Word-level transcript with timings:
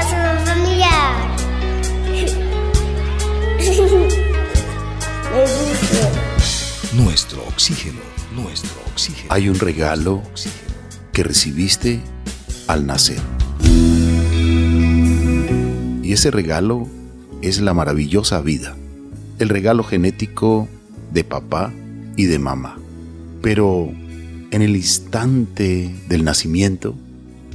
abrazo 0.00 0.16
familiar. 0.46 1.36
Me 5.32 5.42
gusta. 5.42 6.10
Nuestro 6.96 7.44
oxígeno, 7.46 8.00
nuestro 8.34 8.80
oxígeno. 8.90 9.32
Hay 9.32 9.48
un 9.48 9.58
regalo 9.58 10.22
que 11.12 11.22
recibiste 11.22 12.00
al 12.66 12.86
nacer. 12.86 13.20
Y 16.02 16.12
ese 16.12 16.30
regalo 16.30 16.88
es 17.42 17.60
la 17.60 17.74
maravillosa 17.74 18.40
vida, 18.40 18.76
el 19.38 19.48
regalo 19.48 19.84
genético 19.84 20.68
de 21.12 21.24
papá 21.24 21.72
y 22.16 22.24
de 22.24 22.38
mamá. 22.38 22.78
Pero 23.42 23.90
en 24.50 24.62
el 24.62 24.76
instante 24.76 25.94
del 26.08 26.24
nacimiento 26.24 26.94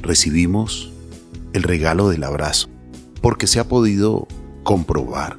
recibimos 0.00 0.92
el 1.56 1.62
regalo 1.62 2.10
del 2.10 2.22
abrazo, 2.24 2.68
porque 3.20 3.46
se 3.46 3.58
ha 3.58 3.66
podido 3.66 4.28
comprobar 4.62 5.38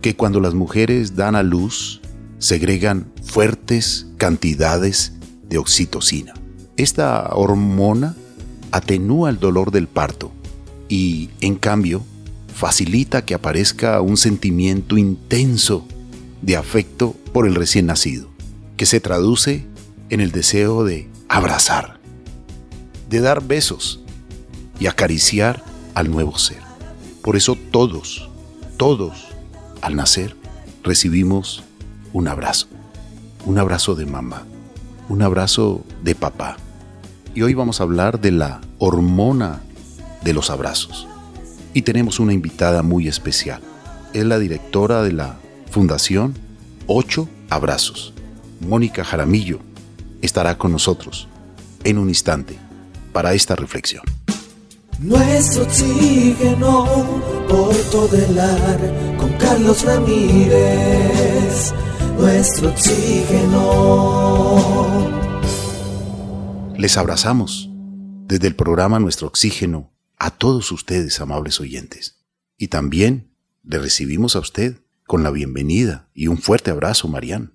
que 0.00 0.14
cuando 0.14 0.40
las 0.40 0.54
mujeres 0.54 1.16
dan 1.16 1.34
a 1.34 1.42
luz, 1.42 2.00
segregan 2.38 3.12
fuertes 3.22 4.06
cantidades 4.16 5.14
de 5.48 5.58
oxitocina. 5.58 6.34
Esta 6.76 7.30
hormona 7.34 8.14
atenúa 8.70 9.30
el 9.30 9.40
dolor 9.40 9.72
del 9.72 9.88
parto 9.88 10.30
y, 10.88 11.30
en 11.40 11.56
cambio, 11.56 12.04
facilita 12.54 13.24
que 13.24 13.34
aparezca 13.34 14.00
un 14.00 14.16
sentimiento 14.16 14.96
intenso 14.96 15.86
de 16.42 16.56
afecto 16.56 17.16
por 17.32 17.46
el 17.46 17.56
recién 17.56 17.86
nacido, 17.86 18.28
que 18.76 18.86
se 18.86 19.00
traduce 19.00 19.66
en 20.10 20.20
el 20.20 20.30
deseo 20.30 20.84
de 20.84 21.08
abrazar, 21.28 21.98
de 23.10 23.20
dar 23.20 23.42
besos 23.42 24.05
y 24.78 24.86
acariciar 24.86 25.62
al 25.94 26.10
nuevo 26.10 26.38
ser. 26.38 26.60
Por 27.22 27.36
eso 27.36 27.56
todos, 27.70 28.28
todos 28.76 29.28
al 29.82 29.96
nacer, 29.96 30.36
recibimos 30.82 31.64
un 32.12 32.28
abrazo, 32.28 32.68
un 33.44 33.58
abrazo 33.58 33.94
de 33.94 34.06
mamá, 34.06 34.44
un 35.08 35.22
abrazo 35.22 35.84
de 36.02 36.14
papá. 36.14 36.56
Y 37.34 37.42
hoy 37.42 37.54
vamos 37.54 37.80
a 37.80 37.84
hablar 37.84 38.20
de 38.20 38.30
la 38.30 38.60
hormona 38.78 39.60
de 40.22 40.32
los 40.32 40.50
abrazos. 40.50 41.06
Y 41.74 41.82
tenemos 41.82 42.20
una 42.20 42.32
invitada 42.32 42.82
muy 42.82 43.08
especial. 43.08 43.60
Es 44.12 44.24
la 44.24 44.38
directora 44.38 45.02
de 45.02 45.12
la 45.12 45.36
Fundación 45.70 46.34
Ocho 46.86 47.28
Abrazos. 47.50 48.14
Mónica 48.60 49.04
Jaramillo 49.04 49.60
estará 50.22 50.56
con 50.56 50.72
nosotros 50.72 51.28
en 51.84 51.98
un 51.98 52.08
instante 52.08 52.58
para 53.12 53.34
esta 53.34 53.54
reflexión. 53.56 54.02
Nuestro 54.98 55.64
oxígeno 55.64 56.86
por 57.50 57.76
todo 57.90 58.16
el 58.16 58.38
ar 58.38 58.80
con 59.18 59.30
Carlos 59.34 59.84
Ramírez. 59.84 61.74
Nuestro 62.18 62.70
oxígeno. 62.70 63.60
Les 66.78 66.96
abrazamos 66.96 67.68
desde 68.26 68.48
el 68.48 68.56
programa 68.56 68.98
Nuestro 68.98 69.26
Oxígeno 69.28 69.92
a 70.16 70.30
todos 70.30 70.72
ustedes, 70.72 71.20
amables 71.20 71.60
oyentes. 71.60 72.24
Y 72.56 72.68
también 72.68 73.30
le 73.64 73.78
recibimos 73.78 74.34
a 74.34 74.38
usted 74.38 74.78
con 75.06 75.22
la 75.22 75.30
bienvenida 75.30 76.08
y 76.14 76.28
un 76.28 76.38
fuerte 76.38 76.70
abrazo, 76.70 77.06
Marian. 77.06 77.52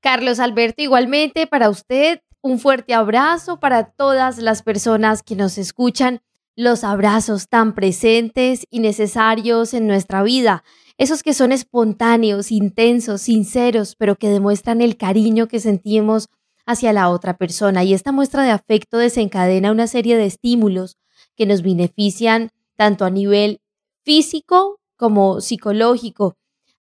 Carlos 0.00 0.40
Alberto, 0.40 0.82
igualmente 0.82 1.46
para 1.46 1.70
usted, 1.70 2.20
un 2.42 2.58
fuerte 2.58 2.92
abrazo 2.92 3.60
para 3.60 3.84
todas 3.84 4.36
las 4.36 4.62
personas 4.62 5.22
que 5.22 5.36
nos 5.36 5.56
escuchan 5.56 6.20
los 6.56 6.84
abrazos 6.84 7.48
tan 7.48 7.74
presentes 7.74 8.66
y 8.70 8.80
necesarios 8.80 9.74
en 9.74 9.86
nuestra 9.86 10.22
vida, 10.22 10.64
esos 10.98 11.22
que 11.22 11.34
son 11.34 11.52
espontáneos, 11.52 12.52
intensos, 12.52 13.22
sinceros, 13.22 13.96
pero 13.96 14.16
que 14.16 14.28
demuestran 14.28 14.82
el 14.82 14.96
cariño 14.96 15.48
que 15.48 15.60
sentimos 15.60 16.28
hacia 16.66 16.92
la 16.92 17.08
otra 17.08 17.36
persona. 17.36 17.82
Y 17.84 17.94
esta 17.94 18.12
muestra 18.12 18.44
de 18.44 18.50
afecto 18.50 18.98
desencadena 18.98 19.72
una 19.72 19.86
serie 19.86 20.16
de 20.16 20.26
estímulos 20.26 20.98
que 21.34 21.46
nos 21.46 21.62
benefician 21.62 22.50
tanto 22.76 23.04
a 23.04 23.10
nivel 23.10 23.60
físico 24.04 24.80
como 24.96 25.40
psicológico. 25.40 26.36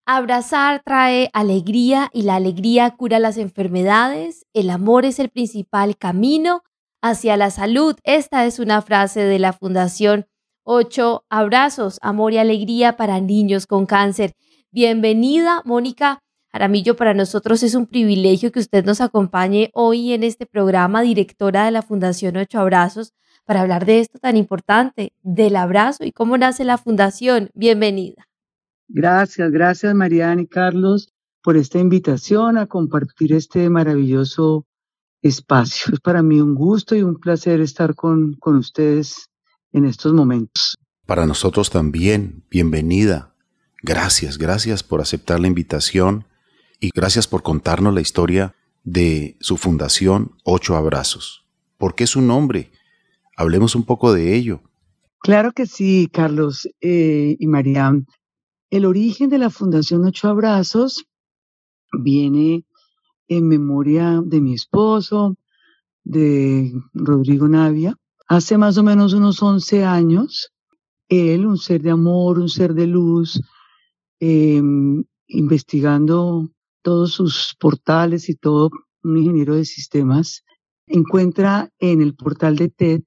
Abrazar 0.05 0.81
trae 0.83 1.29
alegría 1.33 2.09
y 2.13 2.23
la 2.23 2.35
alegría 2.35 2.91
cura 2.91 3.19
las 3.19 3.37
enfermedades. 3.37 4.45
El 4.53 4.69
amor 4.69 5.05
es 5.05 5.19
el 5.19 5.29
principal 5.29 5.97
camino 5.97 6.63
hacia 7.01 7.37
la 7.37 7.51
salud. 7.51 7.95
Esta 8.03 8.45
es 8.45 8.59
una 8.59 8.81
frase 8.81 9.21
de 9.21 9.39
la 9.39 9.53
Fundación 9.53 10.27
8 10.63 11.25
Abrazos, 11.29 11.97
Amor 12.01 12.33
y 12.33 12.37
Alegría 12.37 12.95
para 12.97 13.19
Niños 13.19 13.65
con 13.67 13.85
Cáncer. 13.85 14.33
Bienvenida, 14.71 15.61
Mónica 15.65 16.21
Aramillo. 16.51 16.95
Para 16.95 17.13
nosotros 17.13 17.63
es 17.63 17.75
un 17.75 17.87
privilegio 17.87 18.51
que 18.51 18.59
usted 18.59 18.85
nos 18.85 19.01
acompañe 19.01 19.71
hoy 19.73 20.13
en 20.13 20.23
este 20.23 20.45
programa, 20.45 21.01
directora 21.01 21.65
de 21.65 21.71
la 21.71 21.81
Fundación 21.81 22.37
8 22.37 22.59
Abrazos, 22.59 23.13
para 23.45 23.61
hablar 23.61 23.85
de 23.85 23.99
esto 23.99 24.19
tan 24.19 24.37
importante, 24.37 25.13
del 25.23 25.55
abrazo 25.55 26.05
y 26.05 26.11
cómo 26.11 26.37
nace 26.37 26.63
la 26.63 26.77
Fundación. 26.77 27.49
Bienvenida. 27.53 28.27
Gracias, 28.87 29.51
gracias 29.51 29.95
Mariana 29.95 30.41
y 30.41 30.47
Carlos 30.47 31.11
por 31.41 31.57
esta 31.57 31.79
invitación 31.79 32.57
a 32.57 32.67
compartir 32.67 33.33
este 33.33 33.69
maravilloso 33.69 34.65
espacio. 35.21 35.93
Es 35.93 35.99
para 35.99 36.21
mí 36.23 36.39
un 36.39 36.55
gusto 36.55 36.95
y 36.95 37.03
un 37.03 37.19
placer 37.19 37.61
estar 37.61 37.95
con, 37.95 38.33
con 38.39 38.55
ustedes 38.55 39.29
en 39.71 39.85
estos 39.85 40.13
momentos. 40.13 40.77
Para 41.05 41.25
nosotros 41.25 41.69
también, 41.69 42.43
bienvenida. 42.49 43.35
Gracias, 43.83 44.37
gracias 44.37 44.83
por 44.83 45.01
aceptar 45.01 45.39
la 45.39 45.47
invitación 45.47 46.25
y 46.79 46.89
gracias 46.93 47.27
por 47.27 47.43
contarnos 47.43 47.93
la 47.93 48.01
historia 48.01 48.55
de 48.83 49.37
su 49.39 49.57
fundación 49.57 50.35
Ocho 50.43 50.75
Abrazos. 50.75 51.45
¿Por 51.77 51.95
qué 51.95 52.07
su 52.07 52.21
nombre? 52.21 52.71
Hablemos 53.35 53.75
un 53.75 53.83
poco 53.83 54.13
de 54.13 54.35
ello. 54.35 54.61
Claro 55.19 55.51
que 55.51 55.65
sí, 55.65 56.09
Carlos 56.11 56.67
eh, 56.81 57.35
y 57.39 57.47
Mariam. 57.47 58.05
El 58.69 58.85
origen 58.85 59.29
de 59.29 59.37
la 59.37 59.49
Fundación 59.49 60.05
Ocho 60.05 60.29
Abrazos 60.29 61.05
viene 61.91 62.65
en 63.31 63.47
memoria 63.47 64.21
de 64.25 64.41
mi 64.41 64.53
esposo, 64.53 65.37
de 66.03 66.73
Rodrigo 66.93 67.47
Navia. 67.47 67.95
Hace 68.27 68.57
más 68.57 68.77
o 68.77 68.83
menos 68.83 69.13
unos 69.13 69.41
11 69.41 69.85
años, 69.85 70.51
él, 71.07 71.45
un 71.45 71.57
ser 71.57 71.81
de 71.81 71.91
amor, 71.91 72.39
un 72.39 72.49
ser 72.49 72.73
de 72.73 72.87
luz, 72.87 73.41
em, 74.19 75.05
investigando 75.27 76.51
todos 76.81 77.13
sus 77.13 77.55
portales 77.57 78.27
y 78.27 78.35
todo, 78.35 78.69
un 79.01 79.17
ingeniero 79.17 79.55
de 79.55 79.63
sistemas, 79.63 80.43
encuentra 80.85 81.69
en 81.79 82.01
el 82.01 82.15
portal 82.15 82.57
de 82.57 82.67
TED 82.67 83.03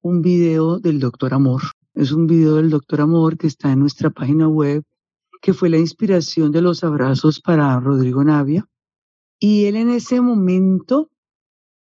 un 0.00 0.22
video 0.22 0.80
del 0.80 0.98
Doctor 0.98 1.34
Amor. 1.34 1.62
Es 1.94 2.10
un 2.10 2.26
video 2.26 2.56
del 2.56 2.70
Doctor 2.70 3.02
Amor 3.02 3.38
que 3.38 3.46
está 3.46 3.70
en 3.70 3.78
nuestra 3.78 4.10
página 4.10 4.48
web, 4.48 4.82
que 5.40 5.54
fue 5.54 5.68
la 5.68 5.78
inspiración 5.78 6.50
de 6.50 6.62
los 6.62 6.82
abrazos 6.82 7.40
para 7.40 7.78
Rodrigo 7.78 8.24
Navia. 8.24 8.66
Y 9.44 9.64
él 9.64 9.74
en 9.74 9.90
ese 9.90 10.20
momento 10.20 11.10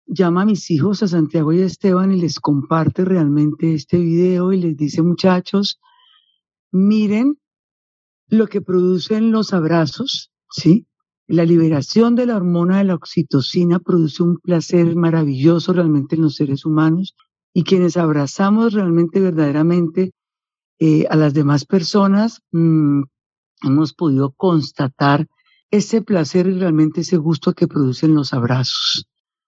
llama 0.06 0.42
a 0.42 0.46
mis 0.46 0.70
hijos, 0.70 1.02
a 1.02 1.08
Santiago 1.08 1.52
y 1.52 1.60
a 1.60 1.66
Esteban, 1.66 2.10
y 2.10 2.18
les 2.18 2.40
comparte 2.40 3.04
realmente 3.04 3.74
este 3.74 3.98
video 3.98 4.54
y 4.54 4.56
les 4.56 4.78
dice, 4.78 5.02
muchachos, 5.02 5.78
miren 6.72 7.38
lo 8.28 8.46
que 8.46 8.62
producen 8.62 9.30
los 9.30 9.52
abrazos, 9.52 10.32
¿sí? 10.48 10.86
La 11.26 11.44
liberación 11.44 12.14
de 12.14 12.24
la 12.24 12.36
hormona 12.36 12.78
de 12.78 12.84
la 12.84 12.94
oxitocina 12.94 13.78
produce 13.78 14.22
un 14.22 14.38
placer 14.38 14.96
maravilloso 14.96 15.74
realmente 15.74 16.16
en 16.16 16.22
los 16.22 16.36
seres 16.36 16.64
humanos 16.64 17.14
y 17.52 17.64
quienes 17.64 17.98
abrazamos 17.98 18.72
realmente, 18.72 19.20
verdaderamente 19.20 20.12
eh, 20.78 21.04
a 21.10 21.16
las 21.16 21.34
demás 21.34 21.66
personas, 21.66 22.40
mmm, 22.52 23.02
hemos 23.64 23.92
podido 23.92 24.30
constatar 24.30 25.28
ese 25.70 26.02
placer 26.02 26.46
y 26.46 26.58
realmente 26.58 27.02
ese 27.02 27.16
gusto 27.16 27.52
que 27.52 27.68
producen 27.68 28.14
los 28.14 28.32
abrazos. 28.32 29.06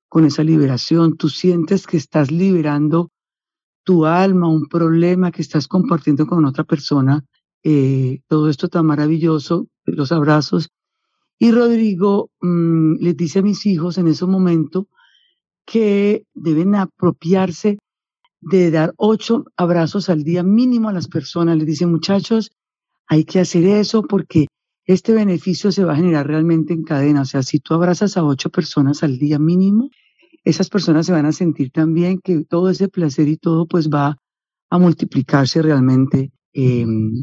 Con 0.09 0.25
esa 0.25 0.45
liberación, 0.45 1.17
tú 1.17 1.29
sientes 1.29 1.87
que 1.87 1.97
estás 1.97 2.31
liberando 2.31 3.11
tu 3.85 4.07
alma, 4.07 4.49
un 4.49 4.67
problema 4.69 5.33
que 5.33 5.43
estás 5.43 5.67
compartiendo 5.67 6.27
con 6.27 6.45
otra 6.45 6.65
persona. 6.65 7.25
Eh, 7.65 8.21
todo 8.29 8.49
esto 8.49 8.69
tan 8.69 8.87
maravilloso, 8.87 9.67
los 9.85 10.13
abrazos. 10.13 10.69
Y 11.39 11.51
Rodrigo 11.51 12.31
mmm, 12.41 12.95
les 13.01 13.17
dice 13.17 13.41
a 13.41 13.43
mis 13.43 13.67
hijos 13.67 13.99
en 13.99 14.07
ese 14.07 14.27
momento 14.27 14.89
que 15.65 16.25
deben 16.35 16.75
apropiarse 16.75 17.79
de 18.41 18.71
dar 18.71 18.93
ocho 18.97 19.45
abrazos 19.57 20.09
al 20.09 20.25
día 20.25 20.43
mínimo 20.43 20.89
a 20.89 20.93
las 20.93 21.09
personas. 21.09 21.57
Les 21.57 21.67
dice, 21.67 21.87
muchachos, 21.87 22.53
hay 23.07 23.25
que 23.25 23.41
hacer 23.41 23.65
eso 23.65 24.03
porque 24.03 24.47
este 24.85 25.13
beneficio 25.13 25.71
se 25.73 25.85
va 25.85 25.93
a 25.93 25.97
generar 25.97 26.27
realmente 26.27 26.73
en 26.73 26.83
cadena. 26.83 27.23
O 27.23 27.25
sea, 27.25 27.43
si 27.43 27.61
tú 27.61 27.75
abrazas 27.75 28.17
a 28.17 28.25
ocho 28.25 28.51
personas 28.51 29.03
al 29.03 29.19
día 29.19 29.39
mínimo, 29.39 29.91
esas 30.45 30.69
personas 30.69 31.07
se 31.07 31.13
van 31.13 31.27
a 31.27 31.33
sentir 31.33 31.71
también 31.71 32.19
que 32.19 32.45
todo 32.45 32.69
ese 32.69 32.89
placer 32.89 33.29
y 33.29 33.37
todo 33.37 33.67
pues 33.67 33.89
va 33.89 34.19
a 34.71 34.79
multiplicarse 34.79 35.63
realmente 35.63 36.33
em, 36.53 37.23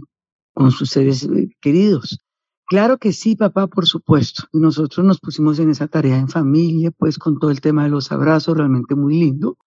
con 0.53 0.71
sus 0.71 0.89
seres 0.89 1.23
eh, 1.23 1.49
queridos. 1.59 2.19
Claro 2.65 2.99
que 2.99 3.11
sí, 3.11 3.35
papá, 3.35 3.67
por 3.67 3.87
supuesto. 3.87 4.43
Nosotros 4.53 5.05
nos 5.05 5.19
pusimos 5.19 5.57
en 5.57 5.71
esa 5.71 5.87
tarea 5.87 6.17
en 6.17 6.29
familia, 6.29 6.91
pues 6.91 7.17
con 7.17 7.39
todo 7.39 7.49
el 7.49 7.61
tema 7.61 7.83
de 7.83 7.89
los 7.89 8.11
abrazos, 8.11 8.55
realmente 8.55 8.93
muy 8.93 9.19
lindo. 9.19 9.57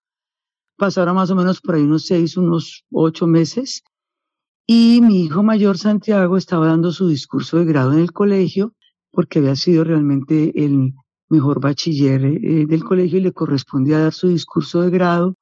Pasaron 0.77 1.17
más 1.17 1.31
o 1.31 1.35
menos 1.35 1.61
por 1.61 1.75
ahí 1.75 1.83
unos 1.83 2.07
seis, 2.07 2.37
unos 2.37 2.85
ocho 2.93 3.27
meses. 3.27 3.83
Y 4.67 5.01
mi 5.01 5.25
hijo 5.25 5.43
mayor, 5.43 5.77
Santiago, 5.77 6.37
estaba 6.37 6.69
dando 6.69 6.93
su 6.93 7.09
discurso 7.09 7.59
de 7.59 7.65
grado 7.65 7.93
en 7.93 7.99
el 7.99 8.13
colegio, 8.13 8.75
porque 9.11 9.41
había 9.41 9.57
sido 9.57 9.85
realmente 9.85 10.53
el 10.65 10.95
mejor 11.29 11.61
bachiller 11.61 12.25
eh, 12.25 12.67
del 12.67 12.85
colegio 12.85 13.19
y 13.19 13.23
le 13.23 13.33
correspondía 13.33 13.99
dar 13.99 14.13
su 14.13 14.29
discurso 14.29 14.83
de 14.83 14.91
grado. 14.91 15.35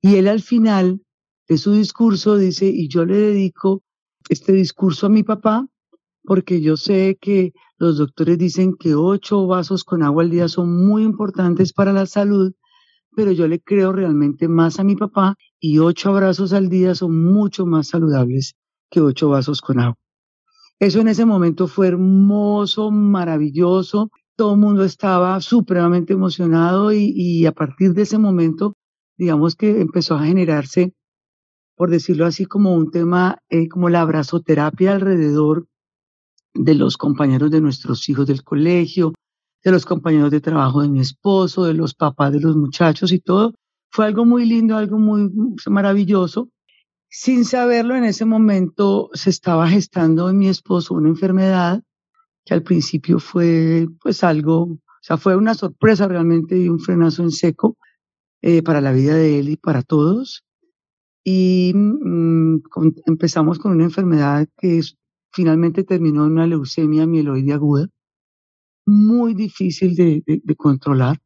Y 0.00 0.16
él 0.16 0.28
al 0.28 0.40
final 0.40 1.02
de 1.48 1.58
su 1.58 1.72
discurso 1.72 2.36
dice, 2.36 2.66
y 2.66 2.88
yo 2.88 3.04
le 3.04 3.16
dedico 3.16 3.82
este 4.28 4.52
discurso 4.52 5.06
a 5.06 5.10
mi 5.10 5.22
papá, 5.22 5.66
porque 6.24 6.60
yo 6.60 6.76
sé 6.76 7.18
que 7.20 7.52
los 7.78 7.98
doctores 7.98 8.38
dicen 8.38 8.74
que 8.74 8.94
ocho 8.94 9.46
vasos 9.46 9.84
con 9.84 10.02
agua 10.02 10.22
al 10.22 10.30
día 10.30 10.48
son 10.48 10.86
muy 10.86 11.02
importantes 11.02 11.72
para 11.72 11.92
la 11.92 12.06
salud, 12.06 12.52
pero 13.14 13.32
yo 13.32 13.46
le 13.48 13.60
creo 13.60 13.92
realmente 13.92 14.48
más 14.48 14.80
a 14.80 14.84
mi 14.84 14.96
papá 14.96 15.36
y 15.60 15.78
ocho 15.78 16.10
abrazos 16.10 16.52
al 16.52 16.68
día 16.68 16.94
son 16.94 17.32
mucho 17.32 17.66
más 17.66 17.88
saludables 17.88 18.54
que 18.90 19.00
ocho 19.00 19.28
vasos 19.28 19.60
con 19.60 19.80
agua. 19.80 19.96
Eso 20.78 21.00
en 21.00 21.08
ese 21.08 21.24
momento 21.24 21.68
fue 21.68 21.88
hermoso, 21.88 22.90
maravilloso, 22.90 24.10
todo 24.36 24.54
el 24.54 24.60
mundo 24.60 24.84
estaba 24.84 25.40
supremamente 25.40 26.12
emocionado 26.12 26.92
y, 26.92 27.46
a 27.46 27.52
partir 27.52 27.94
de 27.94 28.02
ese 28.02 28.18
momento, 28.18 28.74
digamos 29.16 29.56
que 29.56 29.80
empezó 29.80 30.14
a 30.14 30.24
generarse 30.24 30.92
por 31.76 31.90
decirlo 31.90 32.24
así, 32.24 32.46
como 32.46 32.74
un 32.74 32.90
tema, 32.90 33.38
eh, 33.50 33.68
como 33.68 33.90
la 33.90 34.00
abrazoterapia 34.00 34.92
alrededor 34.92 35.66
de 36.54 36.74
los 36.74 36.96
compañeros 36.96 37.50
de 37.50 37.60
nuestros 37.60 38.08
hijos 38.08 38.26
del 38.26 38.42
colegio, 38.42 39.12
de 39.62 39.70
los 39.70 39.84
compañeros 39.84 40.30
de 40.30 40.40
trabajo 40.40 40.80
de 40.80 40.88
mi 40.88 41.00
esposo, 41.00 41.64
de 41.64 41.74
los 41.74 41.94
papás 41.94 42.32
de 42.32 42.40
los 42.40 42.56
muchachos 42.56 43.12
y 43.12 43.20
todo. 43.20 43.52
Fue 43.96 44.04
algo 44.04 44.26
muy 44.26 44.44
lindo, 44.44 44.76
algo 44.76 44.98
muy 44.98 45.32
maravilloso. 45.70 46.50
Sin 47.08 47.46
saberlo, 47.46 47.96
en 47.96 48.04
ese 48.04 48.26
momento 48.26 49.08
se 49.14 49.30
estaba 49.30 49.66
gestando 49.68 50.28
en 50.28 50.36
mi 50.36 50.48
esposo 50.48 50.92
una 50.92 51.08
enfermedad 51.08 51.82
que 52.44 52.52
al 52.52 52.62
principio 52.62 53.18
fue 53.18 53.88
pues 54.02 54.22
algo, 54.22 54.64
o 54.64 54.80
sea, 55.00 55.16
fue 55.16 55.34
una 55.34 55.54
sorpresa 55.54 56.06
realmente 56.08 56.58
y 56.58 56.68
un 56.68 56.78
frenazo 56.78 57.22
en 57.22 57.30
seco 57.30 57.78
eh, 58.42 58.62
para 58.62 58.82
la 58.82 58.92
vida 58.92 59.14
de 59.14 59.38
él 59.38 59.48
y 59.48 59.56
para 59.56 59.80
todos 59.80 60.44
y 61.24 61.72
mm, 61.74 62.58
empezamos 63.06 63.58
con 63.58 63.72
una 63.72 63.84
enfermedad 63.84 64.46
que 64.58 64.82
finalmente 65.32 65.84
terminó 65.84 66.26
en 66.26 66.32
una 66.32 66.46
leucemia 66.46 67.06
mieloide 67.06 67.54
aguda, 67.54 67.88
muy 68.86 69.32
difícil 69.32 69.96
de, 69.96 70.22
controlar, 70.54 71.16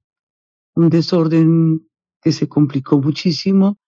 un 0.77 0.89
desorden 0.89 1.90
que 2.23 2.33
se 2.33 2.49
complicó 2.49 3.01
muchísimo 3.01 3.79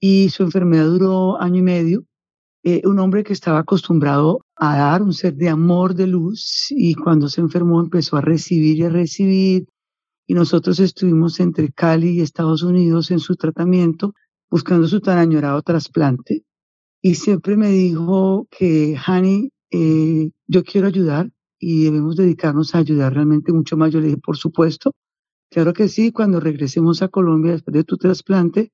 y 0.00 0.28
su 0.30 0.42
enfermedad 0.42 0.86
duró 0.86 1.40
año 1.40 1.58
y 1.58 1.62
medio. 1.62 2.04
Eh, 2.62 2.82
un 2.84 2.98
hombre 2.98 3.22
que 3.22 3.32
estaba 3.32 3.60
acostumbrado 3.60 4.40
a 4.56 4.76
dar 4.76 5.02
un 5.02 5.12
ser 5.12 5.34
de 5.36 5.48
amor, 5.48 5.94
de 5.94 6.08
luz, 6.08 6.66
y 6.70 6.94
cuando 6.94 7.28
se 7.28 7.40
enfermó 7.40 7.80
empezó 7.80 8.16
a 8.16 8.20
recibir 8.20 8.78
y 8.78 8.82
a 8.82 8.88
recibir. 8.88 9.66
Y 10.26 10.34
nosotros 10.34 10.80
estuvimos 10.80 11.38
entre 11.38 11.70
Cali 11.70 12.10
y 12.10 12.20
Estados 12.20 12.62
Unidos 12.62 13.12
en 13.12 13.20
su 13.20 13.36
tratamiento 13.36 14.14
buscando 14.50 14.88
su 14.88 15.00
tan 15.00 15.18
añorado 15.18 15.62
trasplante. 15.62 16.44
Y 17.00 17.14
siempre 17.14 17.56
me 17.56 17.70
dijo 17.70 18.48
que, 18.50 18.96
Hani, 19.06 19.50
eh, 19.70 20.30
yo 20.46 20.64
quiero 20.64 20.88
ayudar 20.88 21.30
y 21.58 21.84
debemos 21.84 22.16
dedicarnos 22.16 22.74
a 22.74 22.78
ayudar 22.78 23.14
realmente 23.14 23.52
mucho 23.52 23.76
más. 23.76 23.92
Yo 23.92 24.00
le 24.00 24.08
dije, 24.08 24.18
por 24.18 24.36
supuesto, 24.36 24.92
claro 25.50 25.72
que 25.72 25.88
sí, 25.88 26.12
cuando 26.12 26.40
regresemos 26.40 27.02
a 27.02 27.08
Colombia 27.08 27.52
después 27.52 27.74
de 27.74 27.84
tu 27.84 27.96
trasplante, 27.96 28.72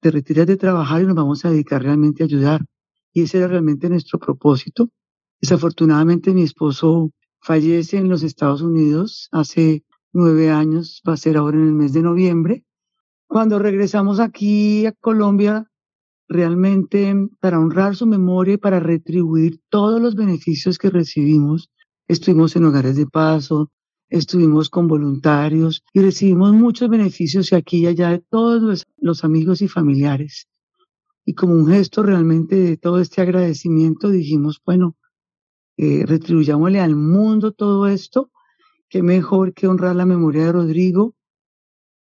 te 0.00 0.10
retiras 0.10 0.46
de 0.46 0.56
trabajar 0.56 1.02
y 1.02 1.06
nos 1.06 1.14
vamos 1.14 1.44
a 1.44 1.50
dedicar 1.50 1.82
realmente 1.82 2.22
a 2.22 2.26
ayudar. 2.26 2.64
Y 3.12 3.22
ese 3.22 3.38
era 3.38 3.48
realmente 3.48 3.88
nuestro 3.88 4.18
propósito. 4.18 4.88
Desafortunadamente 5.40 6.32
mi 6.32 6.42
esposo 6.42 7.10
fallece 7.40 7.98
en 7.98 8.08
los 8.08 8.22
Estados 8.22 8.62
Unidos 8.62 9.28
hace 9.32 9.84
nueve 10.12 10.50
años, 10.50 11.02
va 11.08 11.14
a 11.14 11.16
ser 11.16 11.36
ahora 11.36 11.56
en 11.56 11.66
el 11.66 11.74
mes 11.74 11.92
de 11.92 12.02
noviembre. 12.02 12.64
Cuando 13.26 13.58
regresamos 13.58 14.20
aquí 14.20 14.86
a 14.86 14.92
Colombia, 14.92 15.70
realmente 16.28 17.14
para 17.40 17.58
honrar 17.58 17.96
su 17.96 18.06
memoria 18.06 18.54
y 18.54 18.58
para 18.58 18.80
retribuir 18.80 19.60
todos 19.68 20.00
los 20.00 20.14
beneficios 20.14 20.78
que 20.78 20.90
recibimos, 20.90 21.70
estuvimos 22.08 22.56
en 22.56 22.64
hogares 22.64 22.96
de 22.96 23.06
paso, 23.06 23.70
estuvimos 24.10 24.68
con 24.68 24.88
voluntarios 24.88 25.82
y 25.92 26.00
recibimos 26.00 26.52
muchos 26.52 26.88
beneficios 26.90 27.52
aquí 27.52 27.78
y 27.78 27.86
allá 27.86 28.10
de 28.10 28.18
todos 28.18 28.86
los 28.98 29.24
amigos 29.24 29.62
y 29.62 29.68
familiares. 29.68 30.48
Y 31.24 31.34
como 31.34 31.54
un 31.54 31.68
gesto 31.68 32.02
realmente 32.02 32.56
de 32.56 32.76
todo 32.76 33.00
este 33.00 33.22
agradecimiento, 33.22 34.10
dijimos, 34.10 34.60
bueno, 34.64 34.96
eh, 35.76 36.04
retribuyámosle 36.06 36.80
al 36.80 36.96
mundo 36.96 37.52
todo 37.52 37.86
esto, 37.86 38.30
qué 38.88 39.02
mejor 39.02 39.54
que 39.54 39.68
honrar 39.68 39.96
la 39.96 40.04
memoria 40.04 40.46
de 40.46 40.52
Rodrigo 40.52 41.14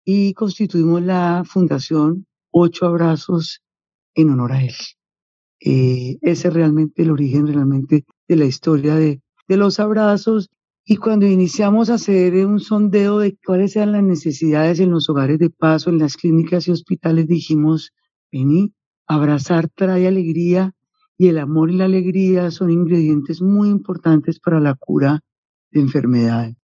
y 0.03 0.33
constituimos 0.33 1.01
la 1.03 1.43
fundación 1.45 2.25
Ocho 2.51 2.87
Abrazos 2.87 3.61
en 4.15 4.31
honor 4.31 4.53
a 4.53 4.63
él. 4.63 4.73
Eh, 5.61 6.17
ese 6.21 6.47
es 6.47 6.53
realmente 6.53 7.03
el 7.03 7.11
origen 7.11 7.47
realmente 7.47 8.05
de 8.27 8.35
la 8.35 8.45
historia 8.45 8.95
de, 8.95 9.21
de 9.47 9.57
los 9.57 9.79
abrazos. 9.79 10.49
Y 10.91 10.97
cuando 10.97 11.27
iniciamos 11.27 11.91
a 11.91 11.93
hacer 11.93 12.33
un 12.47 12.59
sondeo 12.59 13.19
de 13.19 13.37
cuáles 13.45 13.75
eran 13.75 13.91
las 13.91 14.01
necesidades 14.01 14.79
en 14.79 14.89
los 14.89 15.07
hogares 15.07 15.37
de 15.37 15.51
paso, 15.51 15.91
en 15.91 15.99
las 15.99 16.17
clínicas 16.17 16.67
y 16.67 16.71
hospitales, 16.71 17.27
dijimos, 17.27 17.93
vení, 18.31 18.73
abrazar 19.05 19.69
trae 19.69 20.07
alegría 20.07 20.73
y 21.15 21.27
el 21.27 21.37
amor 21.37 21.69
y 21.69 21.75
la 21.75 21.85
alegría 21.85 22.49
son 22.49 22.71
ingredientes 22.71 23.39
muy 23.39 23.69
importantes 23.69 24.39
para 24.39 24.59
la 24.59 24.73
cura 24.73 25.19
de 25.69 25.81
enfermedades. 25.81 26.55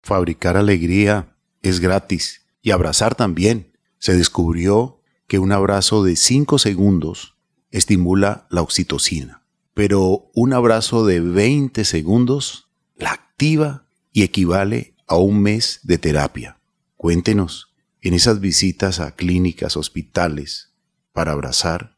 Fabricar 0.00 0.56
alegría 0.56 1.36
es 1.60 1.80
gratis 1.80 2.46
y 2.62 2.70
abrazar 2.70 3.16
también. 3.16 3.72
Se 3.98 4.14
descubrió 4.14 5.00
que 5.26 5.40
un 5.40 5.50
abrazo 5.50 6.04
de 6.04 6.14
5 6.14 6.60
segundos 6.60 7.36
estimula 7.72 8.46
la 8.48 8.62
oxitocina, 8.62 9.42
pero 9.74 10.30
un 10.34 10.52
abrazo 10.52 11.04
de 11.04 11.18
20 11.18 11.84
segundos 11.84 12.65
la 12.96 13.12
activa 13.12 13.86
y 14.12 14.22
equivale 14.22 14.94
a 15.06 15.16
un 15.16 15.42
mes 15.42 15.80
de 15.82 15.98
terapia. 15.98 16.58
Cuéntenos, 16.96 17.74
en 18.00 18.14
esas 18.14 18.40
visitas 18.40 19.00
a 19.00 19.14
clínicas, 19.14 19.76
hospitales, 19.76 20.72
para 21.12 21.32
abrazar, 21.32 21.96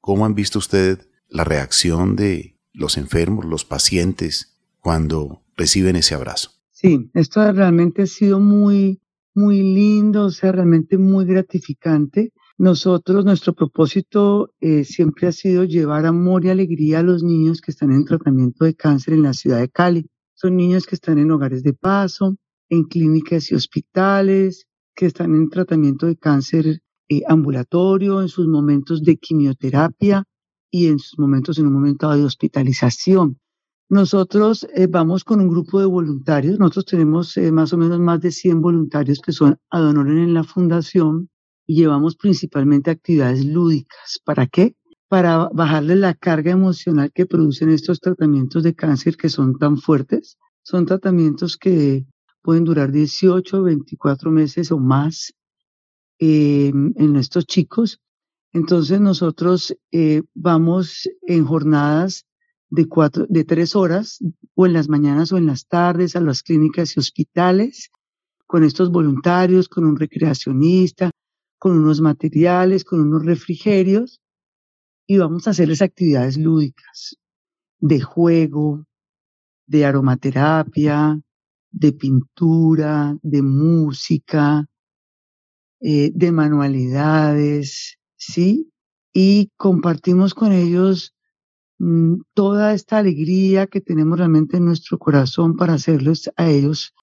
¿cómo 0.00 0.24
han 0.24 0.34
visto 0.34 0.58
usted 0.58 1.08
la 1.28 1.44
reacción 1.44 2.16
de 2.16 2.56
los 2.72 2.96
enfermos, 2.96 3.44
los 3.44 3.64
pacientes, 3.64 4.56
cuando 4.80 5.42
reciben 5.56 5.96
ese 5.96 6.14
abrazo? 6.14 6.52
Sí, 6.70 7.10
esto 7.14 7.52
realmente 7.52 8.02
ha 8.02 8.06
sido 8.06 8.40
muy 8.40 9.00
muy 9.34 9.62
lindo, 9.62 10.26
o 10.26 10.30
sea, 10.30 10.52
realmente 10.52 10.98
muy 10.98 11.24
gratificante. 11.24 12.32
Nosotros, 12.58 13.24
nuestro 13.24 13.54
propósito 13.54 14.52
eh, 14.60 14.84
siempre 14.84 15.28
ha 15.28 15.32
sido 15.32 15.64
llevar 15.64 16.04
amor 16.04 16.44
y 16.44 16.50
alegría 16.50 16.98
a 16.98 17.02
los 17.02 17.22
niños 17.22 17.60
que 17.60 17.70
están 17.70 17.92
en 17.92 18.04
tratamiento 18.04 18.64
de 18.64 18.74
cáncer 18.74 19.14
en 19.14 19.22
la 19.22 19.32
ciudad 19.32 19.60
de 19.60 19.70
Cali. 19.70 20.09
Son 20.40 20.56
niños 20.56 20.86
que 20.86 20.94
están 20.94 21.18
en 21.18 21.30
hogares 21.32 21.62
de 21.62 21.74
paso, 21.74 22.34
en 22.70 22.84
clínicas 22.84 23.52
y 23.52 23.54
hospitales, 23.54 24.66
que 24.96 25.04
están 25.04 25.34
en 25.34 25.50
tratamiento 25.50 26.06
de 26.06 26.16
cáncer 26.16 26.80
eh, 27.10 27.20
ambulatorio, 27.28 28.22
en 28.22 28.28
sus 28.28 28.48
momentos 28.48 29.02
de 29.02 29.18
quimioterapia 29.18 30.24
y 30.70 30.86
en 30.86 30.98
sus 30.98 31.18
momentos, 31.18 31.58
en 31.58 31.66
un 31.66 31.74
momento 31.74 32.10
de 32.10 32.24
hospitalización. 32.24 33.38
Nosotros 33.90 34.66
eh, 34.74 34.86
vamos 34.86 35.24
con 35.24 35.42
un 35.42 35.48
grupo 35.48 35.78
de 35.78 35.84
voluntarios. 35.84 36.58
Nosotros 36.58 36.86
tenemos 36.86 37.36
eh, 37.36 37.52
más 37.52 37.74
o 37.74 37.76
menos 37.76 38.00
más 38.00 38.22
de 38.22 38.32
100 38.32 38.62
voluntarios 38.62 39.20
que 39.20 39.32
son 39.32 39.58
ad 39.68 39.90
en 39.90 40.32
la 40.32 40.44
fundación 40.44 41.28
y 41.66 41.74
llevamos 41.74 42.16
principalmente 42.16 42.90
actividades 42.90 43.44
lúdicas. 43.44 44.18
¿Para 44.24 44.46
qué? 44.46 44.74
Para 45.10 45.50
bajarle 45.52 45.96
la 45.96 46.14
carga 46.14 46.52
emocional 46.52 47.10
que 47.12 47.26
producen 47.26 47.68
estos 47.70 47.98
tratamientos 47.98 48.62
de 48.62 48.74
cáncer 48.74 49.16
que 49.16 49.28
son 49.28 49.58
tan 49.58 49.76
fuertes. 49.76 50.38
Son 50.62 50.86
tratamientos 50.86 51.56
que 51.56 52.06
pueden 52.42 52.64
durar 52.64 52.92
18, 52.92 53.64
24 53.64 54.30
meses 54.30 54.70
o 54.70 54.78
más 54.78 55.34
eh, 56.20 56.68
en 56.68 57.16
estos 57.16 57.44
chicos. 57.44 57.98
Entonces 58.52 59.00
nosotros 59.00 59.76
vamos 60.32 61.10
en 61.22 61.44
jornadas 61.44 62.24
de, 62.68 62.86
cuatro, 62.86 63.26
de 63.28 63.44
tres 63.44 63.74
horas, 63.74 64.20
o 64.54 64.66
en 64.66 64.72
las 64.72 64.88
mañanas 64.88 65.32
o 65.32 65.38
en 65.38 65.46
las 65.46 65.66
tardes, 65.66 66.14
a 66.14 66.20
las 66.20 66.42
clínicas 66.42 66.96
y 66.96 67.00
hospitales, 67.00 67.90
con 68.46 68.62
estos 68.64 68.90
voluntarios, 68.90 69.68
con 69.68 69.84
un 69.84 69.96
recreacionista, 69.96 71.10
con 71.58 71.76
unos 71.76 72.00
materiales, 72.00 72.84
con 72.84 73.00
unos 73.00 73.24
refrigerios. 73.24 74.20
Y 75.10 75.18
vamos 75.18 75.48
a 75.48 75.50
hacerles 75.50 75.82
actividades 75.82 76.38
lúdicas, 76.38 77.16
de 77.80 78.00
juego, 78.00 78.86
de 79.66 79.84
aromaterapia, 79.84 81.20
de 81.72 81.92
pintura, 81.92 83.18
de 83.20 83.42
música, 83.42 84.68
eh, 85.80 86.12
de 86.14 86.30
manualidades, 86.30 87.98
¿sí? 88.14 88.70
Y 89.12 89.50
compartimos 89.56 90.32
con 90.32 90.52
ellos 90.52 91.12
mm, 91.80 92.20
toda 92.32 92.72
esta 92.72 92.98
alegría 92.98 93.66
que 93.66 93.80
tenemos 93.80 94.16
realmente 94.16 94.58
en 94.58 94.66
nuestro 94.66 94.96
corazón 95.00 95.56
para 95.56 95.74
hacerles 95.74 96.30
a 96.36 96.48
ellos, 96.48 96.94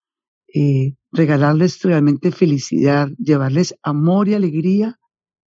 eh, 0.53 0.95
regalarles 1.11 1.81
realmente 1.81 2.31
felicidad, 2.31 3.09
llevarles 3.17 3.75
amor 3.83 4.29
y 4.29 4.35
alegría 4.35 4.97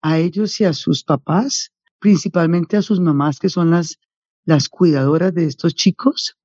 a 0.01 0.19
ellos 0.19 0.59
y 0.59 0.65
a 0.65 0.73
sus 0.73 1.05
papás, 1.05 1.71
principalmente 2.01 2.75
a 2.75 2.81
sus 2.81 2.99
mamás 2.99 3.39
que 3.39 3.47
son 3.47 3.69
las, 3.71 3.99
las 4.43 4.67
cuidadoras 4.67 5.33
de 5.33 5.45
estos 5.45 5.75
chicos, 5.75 6.35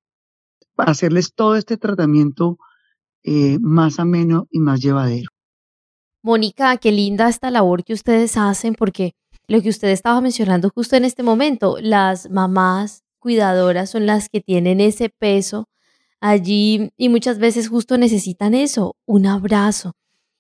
para 0.76 0.92
hacerles 0.92 1.32
todo 1.34 1.56
este 1.56 1.78
tratamiento 1.78 2.58
eh, 3.24 3.58
más 3.60 3.98
ameno 3.98 4.46
y 4.50 4.60
más 4.60 4.80
llevadero. 4.80 5.30
Mónica, 6.22 6.76
qué 6.76 6.92
linda 6.92 7.28
esta 7.28 7.50
labor 7.50 7.82
que 7.82 7.94
ustedes 7.94 8.36
hacen 8.36 8.74
porque 8.74 9.14
lo 9.48 9.62
que 9.62 9.70
usted 9.70 9.88
estaba 9.88 10.20
mencionando 10.20 10.70
justo 10.74 10.96
en 10.96 11.04
este 11.04 11.22
momento, 11.22 11.78
las 11.80 12.30
mamás 12.30 13.04
cuidadoras 13.18 13.90
son 13.90 14.06
las 14.06 14.28
que 14.28 14.40
tienen 14.40 14.80
ese 14.80 15.08
peso 15.08 15.68
allí 16.20 16.90
y 16.96 17.08
muchas 17.08 17.38
veces 17.38 17.68
justo 17.68 17.96
necesitan 17.96 18.54
eso, 18.54 18.96
un 19.06 19.26
abrazo. 19.26 19.92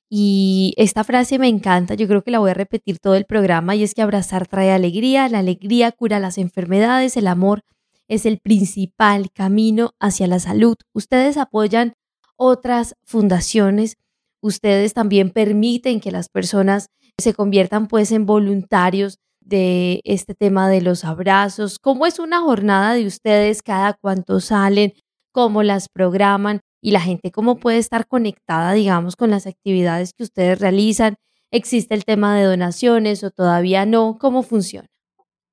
Y 0.08 0.74
esta 0.76 1.02
frase 1.04 1.38
me 1.38 1.48
encanta, 1.48 1.94
yo 1.94 2.06
creo 2.06 2.22
que 2.22 2.30
la 2.30 2.38
voy 2.38 2.50
a 2.50 2.54
repetir 2.54 2.98
todo 3.00 3.16
el 3.16 3.24
programa 3.24 3.74
y 3.74 3.82
es 3.82 3.94
que 3.94 4.02
abrazar 4.02 4.46
trae 4.46 4.70
alegría, 4.70 5.28
la 5.28 5.40
alegría 5.40 5.90
cura 5.92 6.20
las 6.20 6.38
enfermedades, 6.38 7.16
el 7.16 7.26
amor 7.26 7.62
es 8.08 8.24
el 8.24 8.38
principal 8.38 9.32
camino 9.32 9.94
hacia 9.98 10.28
la 10.28 10.38
salud. 10.38 10.76
Ustedes 10.92 11.36
apoyan 11.36 11.94
otras 12.36 12.94
fundaciones 13.04 13.96
ustedes 14.46 14.94
también 14.94 15.30
permiten 15.30 16.00
que 16.00 16.10
las 16.10 16.28
personas 16.28 16.88
se 17.18 17.34
conviertan 17.34 17.88
pues 17.88 18.12
en 18.12 18.26
voluntarios 18.26 19.18
de 19.40 20.00
este 20.04 20.34
tema 20.34 20.68
de 20.68 20.80
los 20.80 21.04
abrazos. 21.04 21.78
¿Cómo 21.78 22.06
es 22.06 22.18
una 22.18 22.40
jornada 22.40 22.94
de 22.94 23.06
ustedes? 23.06 23.62
¿Cada 23.62 23.94
cuánto 23.94 24.40
salen? 24.40 24.92
¿Cómo 25.32 25.62
las 25.62 25.88
programan? 25.88 26.60
Y 26.80 26.90
la 26.90 27.00
gente 27.00 27.32
cómo 27.32 27.58
puede 27.58 27.78
estar 27.78 28.06
conectada, 28.06 28.72
digamos, 28.72 29.16
con 29.16 29.30
las 29.30 29.46
actividades 29.46 30.12
que 30.12 30.22
ustedes 30.22 30.60
realizan. 30.60 31.16
¿Existe 31.50 31.94
el 31.94 32.04
tema 32.04 32.36
de 32.36 32.44
donaciones 32.44 33.24
o 33.24 33.30
todavía 33.30 33.86
no? 33.86 34.18
¿Cómo 34.20 34.42
funciona? 34.42 34.88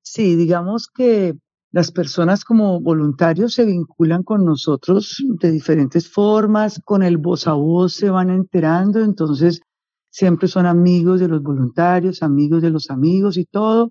Sí, 0.02 0.36
digamos 0.36 0.88
que 0.88 1.34
las 1.72 1.92
personas 1.92 2.46
como 2.46 2.80
voluntarios 2.82 3.54
se 3.54 3.66
vinculan 3.66 4.22
con 4.22 4.46
nosotros 4.46 5.18
de 5.40 5.52
diferentes 5.52 6.08
formas, 6.08 6.80
con 6.86 7.02
el 7.02 7.18
voz 7.18 7.48
a 7.48 7.54
voz 7.54 7.96
se 7.96 8.12
van 8.12 8.30
enterando, 8.30 9.00
entonces 9.00 9.62
siempre 10.12 10.48
son 10.48 10.68
amigos 10.68 11.20
de 11.20 11.28
los 11.28 11.42
voluntarios, 11.42 12.22
amigos 12.22 12.62
de 12.62 12.70
los 12.70 12.92
amigos 12.92 13.38
y 13.38 13.46
todo. 13.46 13.90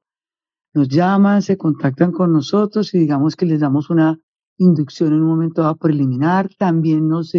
Nos 0.75 0.89
llaman, 0.89 1.43
se 1.43 1.57
contactan 1.57 2.12
con 2.12 2.33
nosotros 2.33 2.95
y 2.95 3.01
digamos 3.01 3.35
que 3.35 3.47
les 3.47 3.59
damos 3.59 3.91
una 3.91 4.17
inducción 4.62 5.12
en 5.12 5.23
un 5.23 5.28
momento 5.28 5.62
dado 5.62 5.76
preliminar. 5.76 6.50
También 6.59 7.09
nos, 7.09 7.33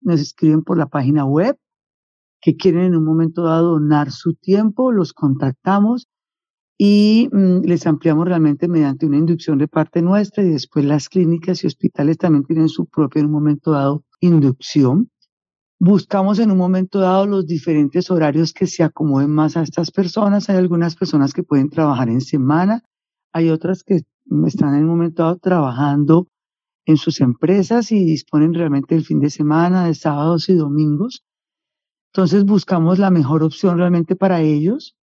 nos 0.00 0.20
escriben 0.20 0.62
por 0.62 0.78
la 0.78 0.86
página 0.86 1.24
web 1.24 1.56
que 2.40 2.56
quieren 2.56 2.82
en 2.82 2.96
un 2.96 3.04
momento 3.04 3.44
dado 3.44 3.72
donar 3.72 4.12
su 4.12 4.34
tiempo, 4.34 4.92
los 4.92 5.12
contactamos 5.12 6.06
y 6.78 7.28
mm, 7.32 7.62
les 7.64 7.86
ampliamos 7.86 8.26
realmente 8.26 8.68
mediante 8.68 9.06
una 9.06 9.16
inducción 9.16 9.58
de 9.58 9.68
parte 9.68 10.02
nuestra 10.02 10.44
y 10.44 10.50
después 10.50 10.84
las 10.84 11.08
clínicas 11.08 11.64
y 11.64 11.66
hospitales 11.66 12.18
también 12.18 12.44
tienen 12.44 12.68
su 12.68 12.86
propia 12.86 13.20
en 13.20 13.26
un 13.26 13.32
momento 13.32 13.72
dado 13.72 14.04
inducción. 14.20 15.10
Buscamos 15.78 16.38
en 16.38 16.50
un 16.50 16.58
momento 16.58 17.00
dado 17.00 17.26
los 17.26 17.46
diferentes 17.46 18.10
horarios 18.10 18.52
que 18.52 18.66
se 18.66 18.82
acomoden 18.82 19.30
más 19.30 19.56
a 19.56 19.62
estas 19.62 19.90
personas. 19.90 20.48
Hay 20.48 20.56
algunas 20.56 20.96
personas 20.96 21.32
que 21.34 21.42
pueden 21.42 21.68
trabajar 21.68 22.08
en 22.08 22.20
semana, 22.20 22.82
hay 23.32 23.50
otras 23.50 23.82
que 23.82 24.02
están 24.46 24.74
en 24.74 24.84
un 24.84 24.90
momento 24.90 25.22
dado 25.22 25.38
trabajando 25.38 26.28
en 26.86 26.96
sus 26.96 27.20
empresas 27.20 27.92
y 27.92 28.04
disponen 28.04 28.54
realmente 28.54 28.94
del 28.94 29.04
fin 29.04 29.20
de 29.20 29.28
semana, 29.28 29.86
de 29.86 29.94
sábados 29.94 30.48
y 30.48 30.54
domingos. 30.54 31.24
Entonces 32.12 32.44
buscamos 32.44 32.98
la 32.98 33.10
mejor 33.10 33.42
opción 33.42 33.76
realmente 33.76 34.16
para 34.16 34.40
ellos 34.40 34.96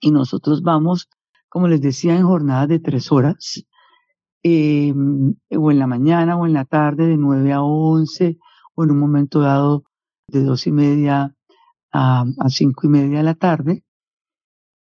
y 0.00 0.10
nosotros 0.10 0.62
vamos, 0.62 1.08
como 1.48 1.68
les 1.68 1.80
decía, 1.80 2.14
en 2.14 2.26
jornadas 2.26 2.68
de 2.68 2.78
tres 2.78 3.10
horas, 3.10 3.64
eh, 4.42 4.94
o 5.50 5.70
en 5.70 5.78
la 5.78 5.86
mañana 5.86 6.36
o 6.36 6.46
en 6.46 6.52
la 6.52 6.66
tarde 6.66 7.06
de 7.06 7.16
nueve 7.16 7.52
a 7.52 7.62
once, 7.62 8.38
o 8.74 8.84
en 8.84 8.90
un 8.90 8.98
momento 8.98 9.40
dado 9.40 9.84
de 10.28 10.44
dos 10.44 10.66
y 10.66 10.72
media 10.72 11.34
a, 11.92 12.26
cinco 12.48 12.86
y 12.86 12.90
media 12.90 13.18
de 13.18 13.24
la 13.24 13.34
tarde. 13.34 13.82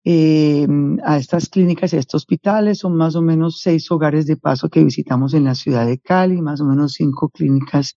Eh, 0.04 0.66
a 1.04 1.18
estas 1.18 1.50
clínicas 1.50 1.92
y 1.92 1.96
a 1.96 2.00
estos 2.00 2.22
hospitales 2.22 2.78
son 2.78 2.96
más 2.96 3.16
o 3.16 3.22
menos 3.22 3.60
seis 3.60 3.90
hogares 3.90 4.26
de 4.26 4.38
paso 4.38 4.70
que 4.70 4.82
visitamos 4.82 5.34
en 5.34 5.44
la 5.44 5.54
ciudad 5.54 5.86
de 5.86 5.98
Cali, 5.98 6.40
más 6.40 6.60
o 6.60 6.64
menos 6.64 6.94
cinco 6.94 7.28
clínicas 7.28 7.96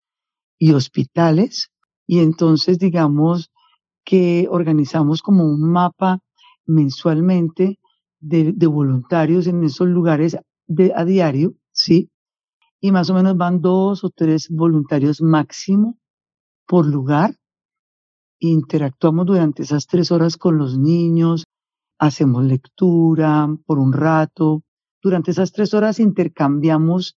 y 0.58 0.74
hospitales. 0.74 1.72
Y 2.08 2.20
entonces 2.20 2.80
digamos 2.80 3.52
que 4.04 4.48
organizamos 4.50 5.22
como 5.22 5.46
un 5.46 5.72
mapa 5.72 6.20
mensualmente 6.66 7.80
de, 8.20 8.68
voluntarios 8.68 9.48
en 9.48 9.64
esos 9.64 9.88
lugares 9.88 10.38
de, 10.68 10.94
a 10.96 11.06
diario, 11.06 11.56
¿sí? 11.72 12.10
Y 12.80 12.92
más 12.92 13.10
o 13.10 13.14
menos 13.14 13.38
van 13.38 13.62
dos 13.62 14.04
o 14.04 14.10
tres 14.10 14.50
voluntarios 14.50 15.22
máximo 15.22 15.98
por 16.68 16.86
lugar. 16.86 17.36
Interactuamos 18.40 19.26
durante 19.28 19.64
esas 19.64 19.86
tres 19.86 20.12
horas 20.12 20.38
con 20.38 20.58
los 20.58 20.78
niños, 20.78 21.44
hacemos 22.02 22.44
lectura 22.44 23.48
por 23.66 23.78
un 23.78 23.94
rato. 23.94 24.64
Durante 25.02 25.32
esas 25.32 25.52
tres 25.52 25.74
horas 25.76 26.00
intercambiamos 26.00 27.16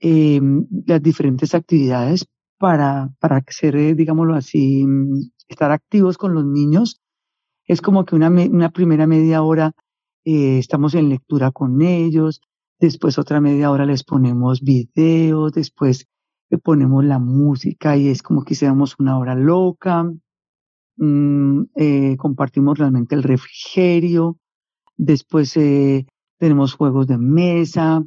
em, 0.00 0.66
las 0.86 1.00
diferentes 1.00 1.54
actividades 1.54 2.26
para, 2.58 3.10
para 3.20 3.42
ser, 3.48 3.76
eh, 3.76 3.94
digámoslo 3.94 4.34
así, 4.34 4.84
mm, 4.84 5.30
estar 5.48 5.70
activos 5.70 6.18
con 6.18 6.34
los 6.34 6.44
niños 6.44 7.00
es 7.64 7.80
como 7.80 8.04
que 8.04 8.16
una, 8.16 8.28
una 8.28 8.70
primera 8.70 9.06
media 9.06 9.42
hora 9.42 9.72
eh, 10.24 10.58
estamos 10.58 10.94
en 10.94 11.10
lectura 11.10 11.52
con 11.52 11.80
ellos, 11.80 12.40
después 12.80 13.18
otra 13.18 13.40
media 13.40 13.70
hora 13.70 13.86
les 13.86 14.02
ponemos 14.02 14.62
videos, 14.62 15.52
después 15.52 16.06
ponemos 16.64 17.04
la 17.04 17.18
música 17.18 17.96
y 17.96 18.08
es 18.08 18.22
como 18.22 18.42
que 18.42 18.54
hiciéramos 18.54 18.96
una 18.98 19.18
hora 19.18 19.34
loca, 19.34 20.10
mm, 20.98 21.62
eh, 21.74 22.16
compartimos 22.18 22.78
realmente 22.78 23.14
el 23.14 23.22
refrigerio, 23.22 24.38
después 24.96 25.56
eh, 25.56 26.06
tenemos 26.38 26.74
juegos 26.74 27.06
de 27.06 27.18
mesa, 27.18 28.04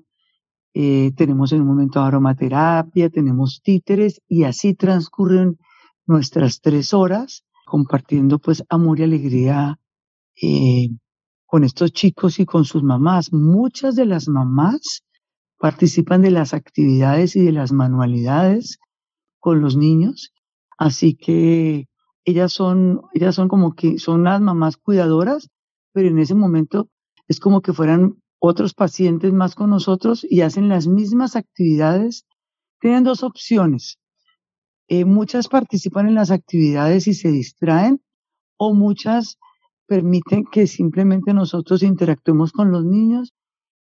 tenemos 0.73 1.51
en 1.51 1.61
un 1.61 1.67
momento 1.67 1.99
aromaterapia, 1.99 3.09
tenemos 3.09 3.61
títeres 3.61 4.21
y 4.29 4.43
así 4.45 4.73
transcurren 4.73 5.57
nuestras 6.05 6.61
tres 6.61 6.93
horas 6.93 7.43
compartiendo 7.71 8.37
pues 8.39 8.63
amor 8.67 8.99
y 8.99 9.03
alegría 9.03 9.79
eh, 10.41 10.89
con 11.45 11.63
estos 11.63 11.93
chicos 11.93 12.39
y 12.39 12.45
con 12.45 12.65
sus 12.65 12.83
mamás. 12.83 13.31
Muchas 13.31 13.95
de 13.95 14.05
las 14.05 14.27
mamás 14.27 15.03
participan 15.57 16.21
de 16.21 16.31
las 16.31 16.53
actividades 16.53 17.37
y 17.37 17.45
de 17.45 17.53
las 17.53 17.71
manualidades 17.71 18.77
con 19.39 19.61
los 19.61 19.77
niños, 19.77 20.33
así 20.77 21.15
que 21.15 21.87
ellas 22.25 22.53
son, 22.53 23.01
ellas 23.13 23.35
son 23.35 23.47
como 23.47 23.75
que 23.75 23.97
son 23.97 24.23
las 24.23 24.41
mamás 24.41 24.77
cuidadoras, 24.77 25.49
pero 25.93 26.07
en 26.07 26.19
ese 26.19 26.35
momento 26.35 26.89
es 27.27 27.39
como 27.39 27.61
que 27.61 27.73
fueran 27.73 28.21
otros 28.39 28.73
pacientes 28.73 29.31
más 29.33 29.55
con 29.55 29.69
nosotros 29.69 30.25
y 30.27 30.41
hacen 30.41 30.69
las 30.69 30.87
mismas 30.87 31.35
actividades. 31.35 32.25
Tienen 32.79 33.03
dos 33.03 33.23
opciones. 33.23 33.99
Eh, 34.87 35.05
muchas 35.05 35.47
participan 35.47 36.07
en 36.07 36.15
las 36.15 36.31
actividades 36.31 37.07
y 37.07 37.13
se 37.13 37.31
distraen 37.31 38.01
o 38.57 38.73
muchas 38.73 39.37
permiten 39.87 40.45
que 40.45 40.67
simplemente 40.67 41.33
nosotros 41.33 41.83
interactuemos 41.83 42.51
con 42.51 42.71
los 42.71 42.85
niños 42.85 43.33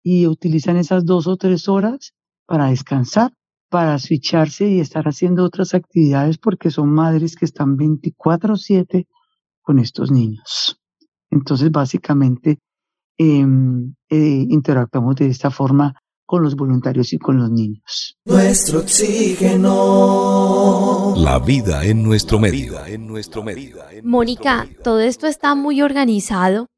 y 0.02 0.26
utilizan 0.26 0.76
esas 0.76 1.04
dos 1.04 1.26
o 1.26 1.36
tres 1.36 1.68
horas 1.68 2.14
para 2.46 2.70
descansar, 2.70 3.32
para 3.68 3.98
switcharse 3.98 4.68
y 4.68 4.80
estar 4.80 5.04
haciendo 5.06 5.44
otras 5.44 5.74
actividades 5.74 6.38
porque 6.38 6.70
son 6.70 6.90
madres 6.90 7.36
que 7.36 7.44
están 7.44 7.76
24/7 7.76 9.06
con 9.60 9.78
estos 9.78 10.10
niños. 10.10 10.80
Entonces, 11.30 11.70
básicamente, 11.70 12.58
em, 13.18 13.94
eh, 14.08 14.46
interactuamos 14.48 15.16
de 15.16 15.26
esta 15.28 15.50
forma 15.50 15.94
con 16.24 16.42
los 16.42 16.56
voluntarios 16.56 17.12
y 17.12 17.18
con 17.18 17.36
los 17.38 17.50
niños. 17.50 18.16
Nuestro 18.24 18.80
oxígeno. 18.80 19.74
La 21.16 21.38
vida 21.38 21.84
en 21.84 22.02
nuestro 22.02 22.38
medio. 22.38 22.84
En 22.86 23.06
nuestro 23.06 23.44
Mónica, 24.02 24.66
todo 24.82 25.00
esto 25.00 25.26
está 25.26 25.54
muy 25.54 25.80
organizado, 25.82 26.68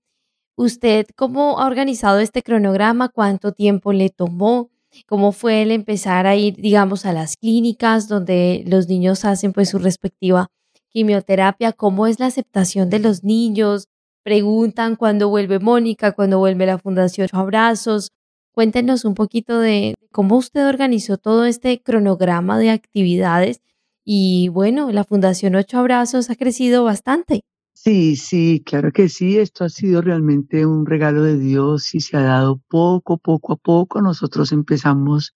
¿Usted 0.60 1.06
cómo 1.16 1.58
ha 1.58 1.66
organizado 1.66 2.18
este 2.18 2.42
cronograma? 2.42 3.08
¿Cuánto 3.08 3.52
tiempo 3.52 3.94
le 3.94 4.10
tomó? 4.10 4.68
¿Cómo 5.06 5.32
fue 5.32 5.62
el 5.62 5.70
empezar 5.70 6.26
a 6.26 6.36
ir, 6.36 6.56
digamos, 6.56 7.06
a 7.06 7.12
las 7.12 7.36
clínicas 7.36 8.08
donde 8.08 8.64
los 8.66 8.88
niños 8.88 9.24
hacen 9.24 9.52
pues 9.52 9.70
su 9.70 9.78
respectiva 9.78 10.48
quimioterapia? 10.90 11.72
¿Cómo 11.72 12.06
es 12.06 12.20
la 12.20 12.26
aceptación 12.26 12.90
de 12.90 12.98
los 12.98 13.24
niños? 13.24 13.86
Preguntan 14.22 14.96
cuándo 14.96 15.28
vuelve 15.28 15.58
Mónica, 15.58 16.12
cuándo 16.12 16.38
vuelve 16.38 16.66
la 16.66 16.78
Fundación 16.78 17.28
Abrazos. 17.32 18.10
Cuéntenos 18.52 19.04
un 19.04 19.14
poquito 19.14 19.60
de 19.60 19.94
cómo 20.12 20.36
usted 20.36 20.66
organizó 20.68 21.16
todo 21.16 21.44
este 21.44 21.80
cronograma 21.82 22.58
de 22.58 22.70
actividades 22.70 23.60
y 24.04 24.48
bueno, 24.48 24.90
la 24.92 25.04
Fundación 25.04 25.54
Ocho 25.54 25.78
Abrazos 25.78 26.30
ha 26.30 26.36
crecido 26.36 26.84
bastante. 26.84 27.44
Sí, 27.76 28.16
sí, 28.16 28.62
claro 28.64 28.92
que 28.92 29.08
sí. 29.08 29.38
Esto 29.38 29.64
ha 29.64 29.68
sido 29.68 30.02
realmente 30.02 30.66
un 30.66 30.84
regalo 30.86 31.22
de 31.22 31.38
Dios 31.38 31.94
y 31.94 32.00
se 32.00 32.16
ha 32.16 32.22
dado 32.22 32.60
poco, 32.68 33.16
poco 33.18 33.54
a 33.54 33.56
poco. 33.56 34.02
Nosotros 34.02 34.52
empezamos 34.52 35.34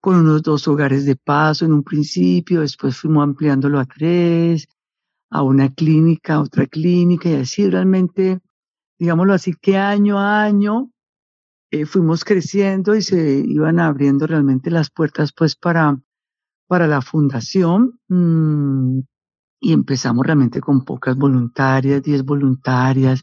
con 0.00 0.16
unos 0.16 0.42
dos 0.42 0.68
hogares 0.68 1.06
de 1.06 1.16
paso 1.16 1.64
en 1.64 1.72
un 1.72 1.82
principio, 1.84 2.60
después 2.62 2.96
fuimos 2.98 3.24
ampliándolo 3.24 3.80
a 3.80 3.86
tres, 3.86 4.68
a 5.30 5.42
una 5.42 5.72
clínica, 5.72 6.34
a 6.34 6.42
otra 6.42 6.66
clínica 6.66 7.30
y 7.30 7.36
así 7.36 7.68
realmente, 7.70 8.40
digámoslo 8.98 9.34
así, 9.34 9.54
que 9.60 9.78
año 9.78 10.18
a 10.18 10.44
año 10.44 10.90
eh, 11.70 11.86
fuimos 11.86 12.24
creciendo 12.24 12.94
y 12.94 13.02
se 13.02 13.40
iban 13.46 13.80
abriendo 13.80 14.26
realmente 14.26 14.70
las 14.70 14.90
puertas 14.90 15.32
pues 15.32 15.56
para, 15.56 16.00
para 16.68 16.86
la 16.86 17.02
fundación 17.02 18.00
mm, 18.08 19.00
y 19.64 19.72
empezamos 19.72 20.26
realmente 20.26 20.60
con 20.60 20.84
pocas 20.84 21.16
voluntarias, 21.16 22.02
10 22.02 22.24
voluntarias, 22.24 23.22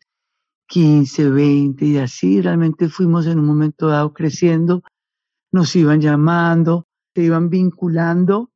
15, 0.66 1.30
20 1.30 1.86
y 1.86 1.98
así 2.00 2.42
realmente 2.42 2.90
fuimos 2.90 3.28
en 3.28 3.38
un 3.38 3.46
momento 3.46 3.88
dado 3.88 4.12
creciendo, 4.12 4.82
nos 5.52 5.76
iban 5.76 6.02
llamando, 6.02 6.88
se 7.14 7.22
iban 7.22 7.52
vinculando 7.52 8.50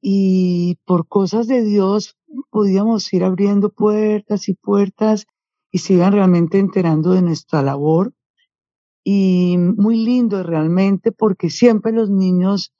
y 0.00 0.78
por 0.84 1.06
cosas 1.06 1.46
de 1.46 1.62
Dios 1.62 2.16
podíamos 2.50 3.12
ir 3.12 3.22
abriendo 3.22 3.70
puertas 3.70 4.48
y 4.48 4.54
puertas 4.54 5.26
y 5.70 5.78
se 5.78 5.92
iban 5.92 6.12
realmente 6.12 6.58
enterando 6.58 7.12
de 7.12 7.22
nuestra 7.22 7.62
labor. 7.62 8.14
Y 9.04 9.56
muy 9.58 10.04
lindo 10.04 10.42
realmente 10.42 11.12
porque 11.12 11.50
siempre 11.50 11.92
los 11.92 12.10
niños 12.10 12.72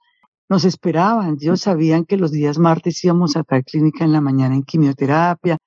nos 0.48 0.64
esperaban. 0.64 1.36
Ellos 1.40 1.60
sabían 1.60 2.04
que 2.04 2.16
los 2.16 2.30
días 2.30 2.58
martes 2.58 3.02
íbamos 3.04 3.36
a 3.36 3.44
tal 3.44 3.64
clínica 3.64 4.04
en 4.04 4.12
la 4.12 4.20
mañana 4.20 4.54
en 4.54 4.62
quimioterapia, 4.62 5.58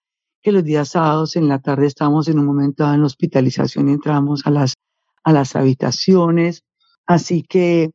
que 0.41 0.51
los 0.51 0.63
días 0.63 0.89
sábados 0.89 1.35
en 1.35 1.47
la 1.47 1.59
tarde 1.59 1.87
estábamos 1.87 2.27
en 2.27 2.39
un 2.39 2.45
momento 2.45 2.91
en 2.91 3.03
hospitalización 3.03 3.89
y 3.89 3.93
entrábamos 3.93 4.45
a 4.45 4.51
las, 4.51 4.75
a 5.23 5.33
las 5.33 5.55
habitaciones. 5.55 6.63
Así 7.05 7.43
que 7.43 7.91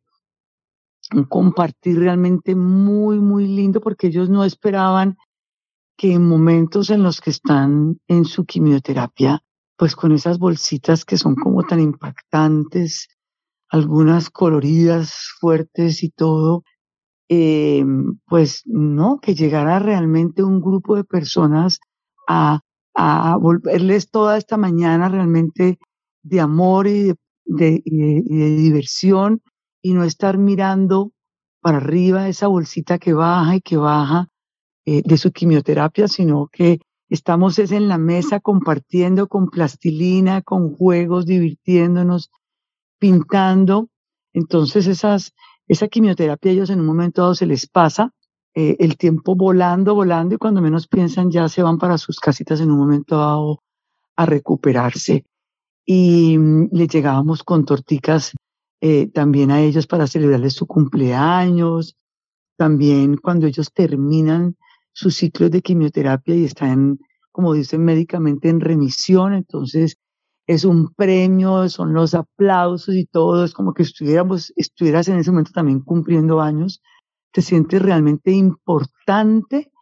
un 1.12 1.24
compartir 1.24 1.98
realmente 1.98 2.54
muy, 2.54 3.18
muy 3.20 3.46
lindo 3.46 3.80
porque 3.80 4.08
ellos 4.08 4.28
no 4.28 4.44
esperaban 4.44 5.16
que 5.96 6.14
en 6.14 6.26
momentos 6.26 6.90
en 6.90 7.02
los 7.02 7.20
que 7.20 7.30
están 7.30 8.00
en 8.08 8.24
su 8.24 8.44
quimioterapia 8.44 9.42
pues 9.76 9.96
con 9.96 10.12
esas 10.12 10.38
bolsitas 10.38 11.04
que 11.04 11.18
son 11.18 11.34
como 11.34 11.62
tan 11.64 11.80
impactantes, 11.80 13.08
algunas 13.68 14.30
coloridas, 14.30 15.30
fuertes 15.40 16.02
y 16.02 16.10
todo, 16.10 16.62
eh, 17.34 17.84
pues 18.26 18.62
no, 18.66 19.18
que 19.20 19.34
llegara 19.34 19.78
realmente 19.78 20.42
un 20.42 20.60
grupo 20.60 20.96
de 20.96 21.04
personas 21.04 21.80
a, 22.28 22.60
a 22.94 23.36
volverles 23.36 24.10
toda 24.10 24.38
esta 24.38 24.56
mañana 24.56 25.08
realmente 25.08 25.78
de 26.22 26.40
amor 26.40 26.86
y 26.86 27.12
de, 27.44 27.82
de, 27.84 28.22
de 28.24 28.56
diversión 28.56 29.42
y 29.82 29.92
no 29.92 30.04
estar 30.04 30.38
mirando 30.38 31.12
para 31.60 31.78
arriba 31.78 32.28
esa 32.28 32.46
bolsita 32.46 32.98
que 32.98 33.12
baja 33.12 33.56
y 33.56 33.60
que 33.60 33.76
baja 33.76 34.28
eh, 34.86 35.02
de 35.04 35.18
su 35.18 35.32
quimioterapia, 35.32 36.08
sino 36.08 36.48
que 36.52 36.80
Estamos 37.14 37.58
es 37.58 37.70
en 37.70 37.88
la 37.88 37.98
mesa 37.98 38.40
compartiendo 38.40 39.28
con 39.28 39.48
plastilina, 39.48 40.42
con 40.42 40.74
juegos, 40.74 41.26
divirtiéndonos, 41.26 42.30
pintando. 42.98 43.88
Entonces 44.32 44.86
esas, 44.86 45.32
esa 45.68 45.88
quimioterapia 45.88 46.52
ellos 46.52 46.70
en 46.70 46.80
un 46.80 46.86
momento 46.86 47.22
dado 47.22 47.34
se 47.34 47.46
les 47.46 47.66
pasa, 47.66 48.12
eh, 48.54 48.76
el 48.78 48.96
tiempo 48.96 49.34
volando, 49.34 49.94
volando 49.94 50.34
y 50.34 50.38
cuando 50.38 50.60
menos 50.60 50.86
piensan 50.86 51.30
ya 51.30 51.48
se 51.48 51.62
van 51.62 51.78
para 51.78 51.98
sus 51.98 52.20
casitas 52.20 52.60
en 52.60 52.70
un 52.70 52.78
momento 52.78 53.16
dado 53.16 53.62
a 54.16 54.26
recuperarse. 54.26 55.24
Y 55.84 56.38
mm, 56.38 56.68
le 56.72 56.86
llegábamos 56.86 57.42
con 57.42 57.64
torticas 57.64 58.32
eh, 58.80 59.08
también 59.08 59.50
a 59.50 59.60
ellos 59.60 59.86
para 59.86 60.06
celebrarles 60.06 60.54
su 60.54 60.66
cumpleaños. 60.66 61.96
También 62.56 63.16
cuando 63.16 63.46
ellos 63.46 63.72
terminan 63.72 64.56
sus 64.92 65.16
ciclos 65.16 65.50
de 65.50 65.62
quimioterapia 65.62 66.36
y 66.36 66.44
están, 66.44 67.00
como 67.32 67.54
dicen 67.54 67.84
médicamente, 67.84 68.48
en 68.50 68.60
remisión. 68.60 69.34
Entonces, 69.34 69.96
es 70.46 70.64
un 70.64 70.92
premio, 70.94 71.68
son 71.68 71.94
los 71.94 72.14
aplausos 72.14 72.94
y 72.94 73.06
todo. 73.06 73.44
Es 73.44 73.54
como 73.54 73.72
que 73.74 73.82
estuviéramos, 73.82 74.52
estuvieras 74.56 75.08
en 75.08 75.18
ese 75.18 75.30
momento 75.30 75.52
también 75.52 75.80
cumpliendo 75.80 76.40
años. 76.40 76.82
Te 77.32 77.42
sientes 77.42 77.80
realmente 77.82 78.30
importante. 78.32 79.72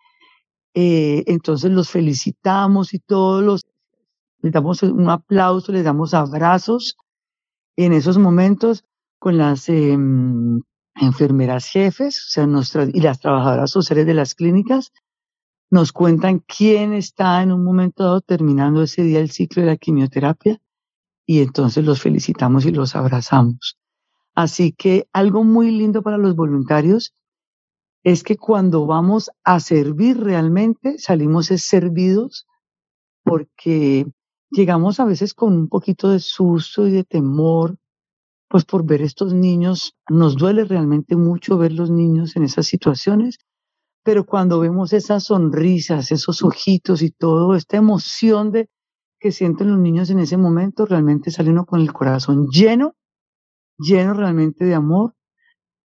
Eh, 0.74 1.24
entonces, 1.26 1.70
los 1.70 1.90
felicitamos 1.90 2.94
y 2.94 2.98
todos 3.00 3.42
los, 3.42 3.62
les 4.40 4.52
damos 4.52 4.82
un 4.82 5.10
aplauso, 5.10 5.72
les 5.72 5.84
damos 5.84 6.14
abrazos 6.14 6.96
en 7.76 7.92
esos 7.92 8.18
momentos 8.18 8.84
con 9.18 9.38
las 9.38 9.68
em, 9.68 10.60
enfermeras 11.00 11.66
jefes, 11.66 12.18
o 12.28 12.30
sea, 12.30 12.46
nuestras, 12.46 12.88
y 12.92 13.00
las 13.00 13.20
trabajadoras 13.20 13.70
sociales 13.70 14.06
de 14.06 14.14
las 14.14 14.34
clínicas, 14.34 14.92
nos 15.72 15.90
cuentan 15.90 16.40
quién 16.40 16.92
está 16.92 17.42
en 17.42 17.50
un 17.50 17.64
momento 17.64 18.04
dado 18.04 18.20
terminando 18.20 18.82
ese 18.82 19.02
día 19.04 19.20
el 19.20 19.30
ciclo 19.30 19.62
de 19.62 19.68
la 19.68 19.78
quimioterapia 19.78 20.60
y 21.24 21.40
entonces 21.40 21.82
los 21.82 21.98
felicitamos 21.98 22.66
y 22.66 22.72
los 22.72 22.94
abrazamos. 22.94 23.78
Así 24.34 24.72
que 24.72 25.08
algo 25.14 25.44
muy 25.44 25.70
lindo 25.70 26.02
para 26.02 26.18
los 26.18 26.36
voluntarios 26.36 27.14
es 28.04 28.22
que 28.22 28.36
cuando 28.36 28.84
vamos 28.84 29.30
a 29.44 29.60
servir 29.60 30.20
realmente, 30.20 30.98
salimos 30.98 31.46
servidos 31.46 32.46
porque 33.24 34.06
llegamos 34.50 35.00
a 35.00 35.06
veces 35.06 35.32
con 35.32 35.54
un 35.54 35.68
poquito 35.70 36.10
de 36.10 36.20
susto 36.20 36.86
y 36.86 36.90
de 36.90 37.04
temor 37.04 37.78
pues 38.46 38.66
por 38.66 38.84
ver 38.84 39.00
estos 39.00 39.32
niños, 39.32 39.96
nos 40.10 40.36
duele 40.36 40.66
realmente 40.66 41.16
mucho 41.16 41.56
ver 41.56 41.72
los 41.72 41.90
niños 41.90 42.36
en 42.36 42.42
esas 42.42 42.66
situaciones, 42.66 43.38
pero 44.02 44.24
cuando 44.24 44.60
vemos 44.60 44.92
esas 44.92 45.24
sonrisas, 45.24 46.10
esos 46.10 46.42
ojitos 46.42 47.02
y 47.02 47.10
todo, 47.10 47.54
esta 47.54 47.76
emoción 47.76 48.50
de 48.50 48.68
que 49.20 49.30
sienten 49.30 49.70
los 49.70 49.78
niños 49.78 50.10
en 50.10 50.18
ese 50.18 50.36
momento, 50.36 50.84
realmente 50.84 51.30
sale 51.30 51.50
uno 51.50 51.64
con 51.64 51.80
el 51.80 51.92
corazón 51.92 52.48
lleno, 52.48 52.96
lleno 53.78 54.14
realmente 54.14 54.64
de 54.64 54.74
amor. 54.74 55.14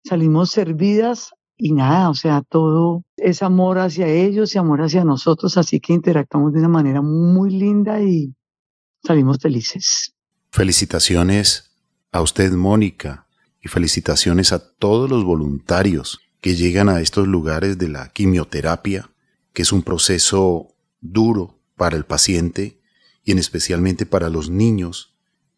Salimos 0.05 0.51
servidas 0.51 1.33
y 1.57 1.73
nada, 1.73 2.11
o 2.11 2.15
sea, 2.15 2.43
todo 2.43 3.03
es 3.17 3.43
amor 3.43 3.79
hacia 3.79 4.07
ellos 4.07 4.55
y 4.55 4.59
amor 4.59 4.83
hacia 4.83 5.05
nosotros, 5.05 5.57
así 5.57 5.81
que 5.81 5.93
interactuamos 5.93 6.53
de 6.53 6.61
una 6.61 6.69
manera 6.69 7.03
muy 7.03 7.51
linda 7.51 8.01
y 8.01 8.35
salimos 9.05 9.39
felices. 9.39 10.15
Felicitaciones 10.51 11.77
a 12.13 12.23
usted, 12.23 12.53
Mónica, 12.53 13.27
y 13.61 13.69
felicitaciones 13.69 14.53
a 14.53 14.61
todos 14.77 15.11
los 15.11 15.25
voluntarios 15.25 16.21
que 16.45 16.57
llegan 16.57 16.91
a 16.91 17.01
estos 17.01 17.27
lugares 17.27 17.79
de 17.79 17.89
la 17.89 18.11
quimioterapia, 18.11 19.09
que 19.55 19.63
es 19.63 19.73
un 19.73 19.83
proceso 19.83 20.75
duro 21.01 21.59
para 21.75 21.97
el 21.97 22.05
paciente 22.05 22.79
y 23.25 23.33
en 23.33 23.39
especialmente 23.39 24.05
para 24.05 24.29
los 24.29 24.51
niños 24.51 25.15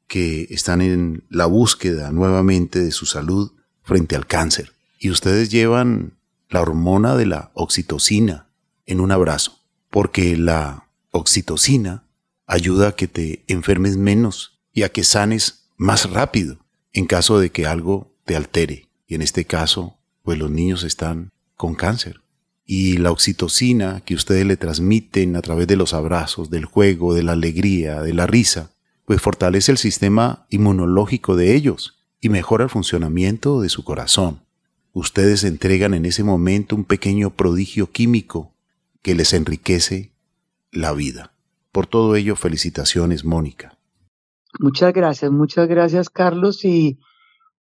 que 0.06 0.46
están 0.50 0.80
en 0.80 1.24
la 1.28 1.46
búsqueda 1.46 2.12
nuevamente 2.12 2.78
de 2.78 2.92
su 2.92 3.04
salud 3.04 3.50
frente 3.82 4.14
al 4.14 4.28
cáncer. 4.28 4.74
Y 5.00 5.10
ustedes 5.10 5.50
llevan 5.50 6.18
la 6.50 6.60
hormona 6.60 7.16
de 7.16 7.26
la 7.26 7.50
oxitocina 7.54 8.46
en 8.86 9.00
un 9.00 9.10
abrazo, 9.10 9.58
porque 9.90 10.36
la 10.36 10.86
oxitocina 11.10 12.04
ayuda 12.46 12.90
a 12.90 12.94
que 12.94 13.08
te 13.08 13.42
enfermes 13.48 13.96
menos 13.96 14.60
y 14.72 14.84
a 14.84 14.88
que 14.90 15.02
sanes 15.02 15.66
más 15.76 16.08
rápido 16.08 16.58
en 16.92 17.06
caso 17.06 17.40
de 17.40 17.50
que 17.50 17.66
algo 17.66 18.14
te 18.24 18.36
altere. 18.36 18.88
Y 19.08 19.16
en 19.16 19.22
este 19.22 19.46
caso, 19.46 19.96
pues 20.26 20.38
los 20.38 20.50
niños 20.50 20.82
están 20.82 21.30
con 21.54 21.76
cáncer. 21.76 22.20
Y 22.64 22.96
la 22.96 23.12
oxitocina 23.12 24.02
que 24.04 24.16
ustedes 24.16 24.44
le 24.44 24.56
transmiten 24.56 25.36
a 25.36 25.40
través 25.40 25.68
de 25.68 25.76
los 25.76 25.94
abrazos, 25.94 26.50
del 26.50 26.64
juego, 26.64 27.14
de 27.14 27.22
la 27.22 27.32
alegría, 27.32 28.02
de 28.02 28.12
la 28.12 28.26
risa, 28.26 28.72
pues 29.04 29.22
fortalece 29.22 29.70
el 29.70 29.78
sistema 29.78 30.46
inmunológico 30.50 31.36
de 31.36 31.54
ellos 31.54 31.96
y 32.20 32.28
mejora 32.28 32.64
el 32.64 32.70
funcionamiento 32.70 33.60
de 33.60 33.68
su 33.68 33.84
corazón. 33.84 34.40
Ustedes 34.92 35.44
entregan 35.44 35.94
en 35.94 36.04
ese 36.04 36.24
momento 36.24 36.74
un 36.74 36.84
pequeño 36.84 37.30
prodigio 37.30 37.92
químico 37.92 38.52
que 39.02 39.14
les 39.14 39.32
enriquece 39.32 40.10
la 40.72 40.92
vida. 40.92 41.34
Por 41.70 41.86
todo 41.86 42.16
ello, 42.16 42.34
felicitaciones, 42.34 43.24
Mónica. 43.24 43.78
Muchas 44.58 44.92
gracias, 44.92 45.30
muchas 45.30 45.68
gracias 45.68 46.10
Carlos 46.10 46.64
y, 46.64 46.98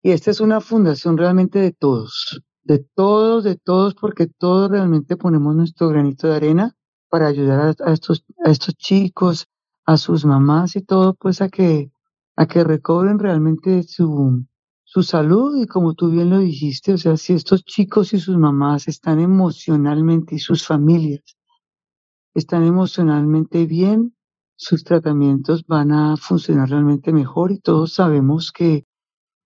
y 0.00 0.12
esta 0.12 0.30
es 0.30 0.38
una 0.38 0.60
fundación 0.60 1.18
realmente 1.18 1.58
de 1.58 1.72
todos, 1.72 2.40
de 2.64 2.78
todos, 2.78 3.44
de 3.44 3.56
todos, 3.56 3.94
porque 3.94 4.26
todos 4.26 4.70
realmente 4.70 5.16
ponemos 5.16 5.54
nuestro 5.54 5.88
granito 5.88 6.28
de 6.28 6.36
arena 6.36 6.76
para 7.08 7.26
ayudar 7.26 7.74
a, 7.84 7.92
estos, 7.92 8.24
a 8.44 8.50
estos 8.50 8.74
chicos, 8.76 9.48
a 9.84 9.96
sus 9.96 10.24
mamás 10.24 10.76
y 10.76 10.82
todo, 10.82 11.14
pues 11.14 11.40
a 11.42 11.48
que, 11.48 11.90
a 12.36 12.46
que 12.46 12.64
recobren 12.64 13.18
realmente 13.18 13.82
su, 13.82 14.44
su 14.84 15.02
salud. 15.02 15.60
Y 15.60 15.66
como 15.66 15.94
tú 15.94 16.10
bien 16.10 16.30
lo 16.30 16.38
dijiste, 16.38 16.92
o 16.92 16.98
sea, 16.98 17.16
si 17.16 17.34
estos 17.34 17.64
chicos 17.64 18.12
y 18.12 18.20
sus 18.20 18.36
mamás 18.38 18.88
están 18.88 19.20
emocionalmente 19.20 20.36
y 20.36 20.38
sus 20.38 20.66
familias 20.66 21.22
están 22.34 22.64
emocionalmente 22.64 23.66
bien, 23.66 24.14
sus 24.56 24.84
tratamientos 24.84 25.66
van 25.66 25.92
a 25.92 26.16
funcionar 26.16 26.70
realmente 26.70 27.12
mejor. 27.12 27.52
Y 27.52 27.58
todos 27.58 27.94
sabemos 27.94 28.52
que, 28.52 28.86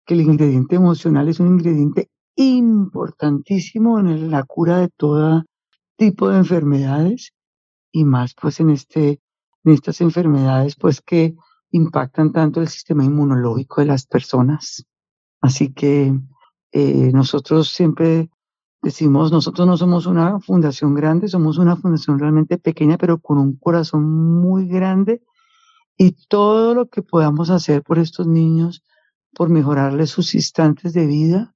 que 0.04 0.14
el 0.14 0.20
ingrediente 0.20 0.76
emocional 0.76 1.28
es 1.28 1.40
un 1.40 1.48
ingrediente 1.48 2.10
importantísimo 2.36 3.98
en 3.98 4.30
la 4.30 4.44
cura 4.44 4.78
de 4.78 4.88
todo 4.88 5.44
tipo 5.96 6.28
de 6.28 6.38
enfermedades 6.38 7.32
y 7.90 8.04
más 8.04 8.34
pues 8.34 8.60
en 8.60 8.70
este 8.70 9.20
en 9.64 9.72
estas 9.72 10.00
enfermedades 10.00 10.76
pues 10.76 11.00
que 11.00 11.34
impactan 11.70 12.32
tanto 12.32 12.60
el 12.60 12.68
sistema 12.68 13.04
inmunológico 13.04 13.80
de 13.80 13.88
las 13.88 14.06
personas. 14.06 14.86
Así 15.40 15.72
que 15.72 16.14
eh, 16.72 17.10
nosotros 17.12 17.70
siempre 17.70 18.30
decimos, 18.82 19.32
nosotros 19.32 19.66
no 19.66 19.76
somos 19.76 20.06
una 20.06 20.38
fundación 20.38 20.94
grande, 20.94 21.28
somos 21.28 21.58
una 21.58 21.76
fundación 21.76 22.18
realmente 22.18 22.58
pequeña, 22.58 22.96
pero 22.98 23.18
con 23.18 23.38
un 23.38 23.56
corazón 23.56 24.04
muy 24.40 24.68
grande 24.68 25.22
y 25.96 26.12
todo 26.28 26.74
lo 26.74 26.88
que 26.88 27.02
podamos 27.02 27.50
hacer 27.50 27.82
por 27.82 27.98
estos 27.98 28.26
niños, 28.26 28.84
por 29.34 29.48
mejorarles 29.48 30.10
sus 30.10 30.34
instantes 30.34 30.92
de 30.92 31.06
vida, 31.06 31.55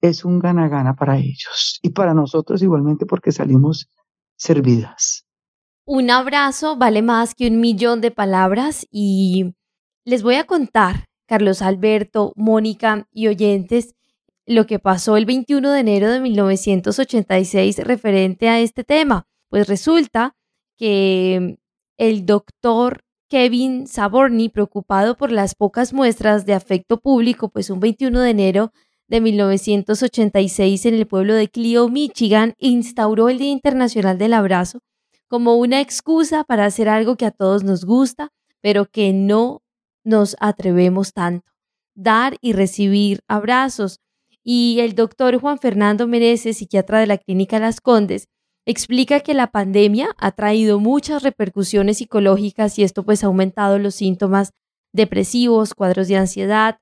es 0.00 0.24
un 0.24 0.38
gana-gana 0.38 0.94
para 0.94 1.18
ellos 1.18 1.78
y 1.82 1.90
para 1.90 2.14
nosotros 2.14 2.62
igualmente 2.62 3.06
porque 3.06 3.32
salimos 3.32 3.90
servidas. 4.36 5.24
Un 5.84 6.10
abrazo 6.10 6.76
vale 6.76 7.02
más 7.02 7.34
que 7.34 7.48
un 7.48 7.60
millón 7.60 8.00
de 8.00 8.10
palabras 8.10 8.86
y 8.90 9.54
les 10.04 10.22
voy 10.22 10.36
a 10.36 10.44
contar, 10.44 11.06
Carlos 11.26 11.62
Alberto, 11.62 12.32
Mónica 12.36 13.06
y 13.10 13.28
oyentes, 13.28 13.94
lo 14.46 14.66
que 14.66 14.78
pasó 14.78 15.16
el 15.16 15.26
21 15.26 15.70
de 15.70 15.80
enero 15.80 16.10
de 16.10 16.20
1986 16.20 17.78
referente 17.84 18.48
a 18.48 18.60
este 18.60 18.84
tema. 18.84 19.26
Pues 19.50 19.66
resulta 19.68 20.36
que 20.76 21.58
el 21.98 22.24
doctor 22.24 23.02
Kevin 23.28 23.86
Saborni, 23.86 24.48
preocupado 24.48 25.16
por 25.16 25.30
las 25.30 25.54
pocas 25.54 25.92
muestras 25.92 26.46
de 26.46 26.54
afecto 26.54 26.98
público, 26.98 27.50
pues 27.50 27.68
un 27.68 27.80
21 27.80 28.20
de 28.20 28.30
enero 28.30 28.72
de 29.08 29.20
1986 29.20 30.86
en 30.86 30.94
el 30.94 31.06
pueblo 31.06 31.34
de 31.34 31.48
Clio, 31.48 31.88
Michigan, 31.88 32.54
instauró 32.58 33.28
el 33.28 33.38
Día 33.38 33.50
Internacional 33.50 34.18
del 34.18 34.34
Abrazo 34.34 34.80
como 35.28 35.56
una 35.56 35.80
excusa 35.80 36.44
para 36.44 36.64
hacer 36.64 36.88
algo 36.88 37.16
que 37.16 37.26
a 37.26 37.30
todos 37.30 37.62
nos 37.62 37.84
gusta, 37.84 38.30
pero 38.60 38.86
que 38.86 39.12
no 39.12 39.62
nos 40.04 40.36
atrevemos 40.40 41.12
tanto, 41.12 41.52
dar 41.94 42.36
y 42.40 42.54
recibir 42.54 43.20
abrazos. 43.28 44.00
Y 44.42 44.80
el 44.80 44.94
doctor 44.94 45.38
Juan 45.38 45.58
Fernando 45.58 46.06
Mereces, 46.06 46.56
psiquiatra 46.56 47.00
de 47.00 47.06
la 47.06 47.18
Clínica 47.18 47.58
Las 47.58 47.80
Condes, 47.80 48.28
explica 48.64 49.20
que 49.20 49.34
la 49.34 49.50
pandemia 49.50 50.08
ha 50.16 50.32
traído 50.32 50.80
muchas 50.80 51.22
repercusiones 51.22 51.98
psicológicas 51.98 52.78
y 52.78 52.82
esto 52.82 53.04
pues 53.04 53.22
ha 53.22 53.26
aumentado 53.26 53.78
los 53.78 53.94
síntomas 53.94 54.52
depresivos, 54.92 55.74
cuadros 55.74 56.08
de 56.08 56.16
ansiedad, 56.16 56.78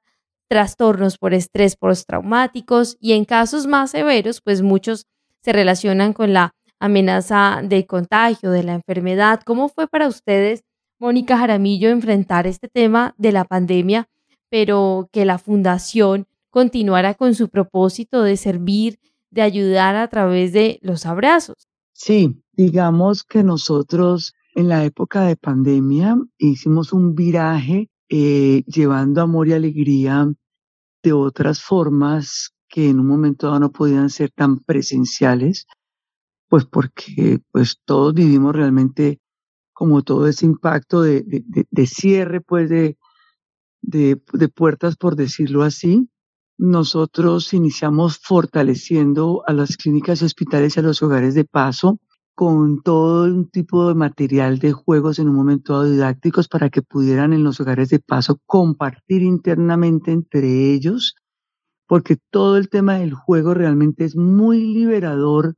trastornos 0.48 1.18
por 1.18 1.34
estrés 1.34 1.76
postraumáticos 1.76 2.96
y 3.00 3.12
en 3.12 3.24
casos 3.24 3.66
más 3.66 3.90
severos 3.90 4.40
pues 4.40 4.62
muchos 4.62 5.06
se 5.42 5.52
relacionan 5.52 6.12
con 6.12 6.32
la 6.32 6.52
amenaza 6.78 7.60
de 7.64 7.86
contagio 7.86 8.50
de 8.50 8.62
la 8.62 8.74
enfermedad. 8.74 9.40
¿Cómo 9.44 9.68
fue 9.68 9.86
para 9.88 10.08
ustedes, 10.08 10.64
Mónica 10.98 11.38
Jaramillo, 11.38 11.88
enfrentar 11.88 12.46
este 12.46 12.68
tema 12.68 13.14
de 13.18 13.32
la 13.32 13.44
pandemia, 13.44 14.08
pero 14.50 15.08
que 15.12 15.24
la 15.24 15.38
fundación 15.38 16.26
continuara 16.50 17.14
con 17.14 17.34
su 17.34 17.48
propósito 17.48 18.22
de 18.22 18.36
servir, 18.36 18.98
de 19.30 19.42
ayudar 19.42 19.96
a 19.96 20.08
través 20.08 20.52
de 20.52 20.78
los 20.82 21.06
abrazos? 21.06 21.68
Sí, 21.92 22.42
digamos 22.52 23.24
que 23.24 23.42
nosotros 23.42 24.34
en 24.54 24.68
la 24.68 24.84
época 24.84 25.22
de 25.22 25.36
pandemia 25.36 26.16
hicimos 26.38 26.92
un 26.92 27.14
viraje 27.14 27.90
eh, 28.08 28.62
llevando 28.66 29.20
amor 29.22 29.48
y 29.48 29.52
alegría 29.52 30.32
de 31.02 31.12
otras 31.12 31.62
formas 31.62 32.54
que 32.68 32.88
en 32.88 33.00
un 33.00 33.06
momento 33.06 33.46
dado 33.46 33.60
no 33.60 33.72
podían 33.72 34.10
ser 34.10 34.30
tan 34.30 34.58
presenciales, 34.58 35.66
pues 36.48 36.64
porque 36.64 37.40
pues 37.52 37.80
todos 37.84 38.14
vivimos 38.14 38.54
realmente 38.54 39.20
como 39.72 40.02
todo 40.02 40.26
ese 40.26 40.46
impacto 40.46 41.02
de, 41.02 41.22
de, 41.70 41.86
cierre 41.86 42.40
pues 42.40 42.70
de, 42.70 42.96
de, 43.82 44.16
puertas 44.48 44.96
por 44.96 45.16
decirlo 45.16 45.62
así. 45.62 46.08
Nosotros 46.58 47.52
iniciamos 47.52 48.18
fortaleciendo 48.18 49.42
a 49.46 49.52
las 49.52 49.76
clínicas 49.76 50.22
y 50.22 50.24
hospitales 50.24 50.76
y 50.76 50.80
a 50.80 50.82
los 50.82 51.02
hogares 51.02 51.34
de 51.34 51.44
paso 51.44 52.00
con 52.36 52.82
todo 52.82 53.24
un 53.24 53.48
tipo 53.48 53.88
de 53.88 53.94
material 53.94 54.58
de 54.58 54.72
juegos 54.72 55.18
en 55.18 55.30
un 55.30 55.36
momento 55.36 55.72
dado 55.72 55.90
didácticos 55.90 56.48
para 56.48 56.68
que 56.68 56.82
pudieran 56.82 57.32
en 57.32 57.42
los 57.42 57.60
hogares 57.60 57.88
de 57.88 57.98
paso 57.98 58.38
compartir 58.44 59.22
internamente 59.22 60.12
entre 60.12 60.74
ellos, 60.74 61.16
porque 61.86 62.18
todo 62.30 62.58
el 62.58 62.68
tema 62.68 62.98
del 62.98 63.14
juego 63.14 63.54
realmente 63.54 64.04
es 64.04 64.16
muy 64.16 64.60
liberador 64.60 65.54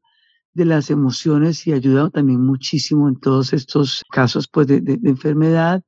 de 0.54 0.66
las 0.66 0.88
emociones 0.90 1.66
y 1.66 1.72
ayuda 1.72 2.10
también 2.10 2.40
muchísimo 2.46 3.08
en 3.08 3.18
todos 3.18 3.52
estos 3.52 4.04
casos 4.08 4.46
pues, 4.46 4.68
de, 4.68 4.80
de, 4.80 5.00
enfermedad. 5.10 5.82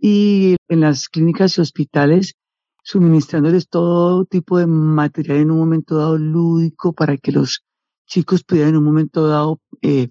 Y 0.00 0.56
en 0.68 0.80
las 0.80 1.10
clínicas 1.10 1.58
y 1.58 1.60
hospitales, 1.60 2.36
suministrándoles 2.82 3.68
todo 3.68 4.24
tipo 4.24 4.56
de 4.56 4.66
material 4.66 5.38
en 5.38 5.50
un 5.50 5.58
momento 5.58 5.98
dado 5.98 6.16
lúdico 6.16 6.94
para 6.94 7.18
que 7.18 7.32
los 7.32 7.62
chicos 8.06 8.42
pudieran 8.44 8.70
en 8.70 8.78
un 8.78 8.84
momento 8.84 9.26
dado 9.26 9.60
eh, 9.82 10.08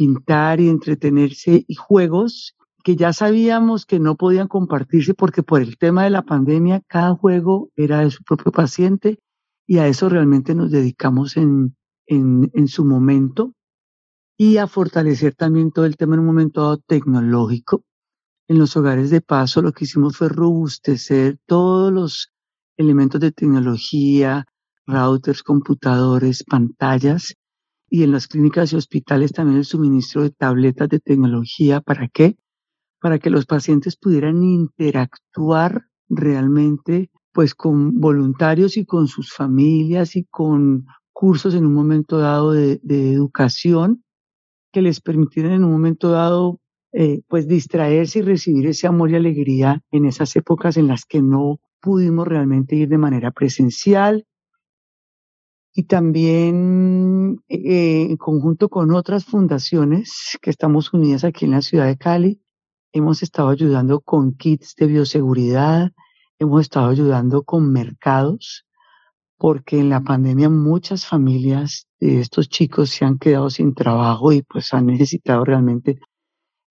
pintar 0.00 0.60
y 0.60 0.70
entretenerse 0.70 1.62
y 1.68 1.74
juegos 1.74 2.56
que 2.82 2.96
ya 2.96 3.12
sabíamos 3.12 3.84
que 3.84 3.98
no 4.00 4.16
podían 4.16 4.48
compartirse 4.48 5.12
porque 5.12 5.42
por 5.42 5.60
el 5.60 5.76
tema 5.76 6.04
de 6.04 6.08
la 6.08 6.22
pandemia 6.22 6.80
cada 6.88 7.14
juego 7.14 7.68
era 7.76 8.00
de 8.00 8.10
su 8.10 8.24
propio 8.24 8.50
paciente 8.50 9.18
y 9.66 9.76
a 9.76 9.88
eso 9.88 10.08
realmente 10.08 10.54
nos 10.54 10.70
dedicamos 10.70 11.36
en, 11.36 11.76
en, 12.06 12.66
su 12.66 12.86
momento 12.86 13.52
y 14.38 14.56
a 14.56 14.66
fortalecer 14.66 15.34
también 15.34 15.70
todo 15.70 15.84
el 15.84 15.98
tema 15.98 16.14
en 16.14 16.20
un 16.20 16.26
momento 16.26 16.78
tecnológico. 16.78 17.84
En 18.48 18.58
los 18.58 18.78
hogares 18.78 19.10
de 19.10 19.20
paso 19.20 19.60
lo 19.60 19.72
que 19.72 19.84
hicimos 19.84 20.16
fue 20.16 20.30
robustecer 20.30 21.36
todos 21.44 21.92
los 21.92 22.32
elementos 22.78 23.20
de 23.20 23.32
tecnología, 23.32 24.46
routers, 24.86 25.42
computadores, 25.42 26.42
pantallas 26.42 27.34
y 27.90 28.04
en 28.04 28.12
las 28.12 28.28
clínicas 28.28 28.72
y 28.72 28.76
hospitales 28.76 29.32
también 29.32 29.58
el 29.58 29.64
suministro 29.64 30.22
de 30.22 30.30
tabletas 30.30 30.88
de 30.88 31.00
tecnología. 31.00 31.80
¿Para 31.80 32.08
qué? 32.08 32.38
Para 33.00 33.18
que 33.18 33.30
los 33.30 33.46
pacientes 33.46 33.96
pudieran 33.96 34.42
interactuar 34.44 35.86
realmente 36.08 37.10
pues 37.32 37.54
con 37.54 38.00
voluntarios 38.00 38.76
y 38.76 38.84
con 38.84 39.08
sus 39.08 39.32
familias 39.32 40.16
y 40.16 40.24
con 40.24 40.86
cursos 41.12 41.54
en 41.54 41.66
un 41.66 41.74
momento 41.74 42.18
dado 42.18 42.52
de, 42.52 42.80
educación 42.84 44.04
que 44.72 44.82
les 44.82 45.00
permitieran 45.00 45.52
en 45.52 45.64
un 45.64 45.72
momento 45.72 46.10
dado 46.10 46.60
eh, 46.92 47.22
pues 47.28 47.46
distraerse 47.46 48.20
y 48.20 48.22
recibir 48.22 48.66
ese 48.66 48.86
amor 48.86 49.10
y 49.10 49.16
alegría 49.16 49.82
en 49.90 50.06
esas 50.06 50.34
épocas 50.36 50.76
en 50.76 50.86
las 50.86 51.04
que 51.04 51.22
no 51.22 51.60
pudimos 51.80 52.26
realmente 52.26 52.76
ir 52.76 52.88
de 52.88 52.98
manera 52.98 53.30
presencial 53.30 54.26
y 55.72 55.84
también 55.84 57.42
eh, 57.48 58.08
en 58.10 58.16
conjunto 58.16 58.68
con 58.68 58.92
otras 58.92 59.24
fundaciones 59.24 60.38
que 60.42 60.50
estamos 60.50 60.92
unidas 60.92 61.24
aquí 61.24 61.44
en 61.44 61.52
la 61.52 61.62
ciudad 61.62 61.86
de 61.86 61.96
Cali, 61.96 62.42
hemos 62.92 63.22
estado 63.22 63.48
ayudando 63.48 64.00
con 64.00 64.34
kits 64.34 64.74
de 64.76 64.86
bioseguridad, 64.86 65.92
hemos 66.38 66.62
estado 66.62 66.88
ayudando 66.88 67.44
con 67.44 67.70
mercados 67.72 68.66
porque 69.38 69.78
en 69.78 69.88
la 69.88 70.02
pandemia 70.02 70.50
muchas 70.50 71.06
familias 71.06 71.86
de 71.98 72.20
estos 72.20 72.48
chicos 72.48 72.90
se 72.90 73.06
han 73.06 73.18
quedado 73.18 73.48
sin 73.48 73.74
trabajo 73.74 74.32
y 74.32 74.42
pues 74.42 74.74
han 74.74 74.86
necesitado 74.86 75.44
realmente 75.44 75.98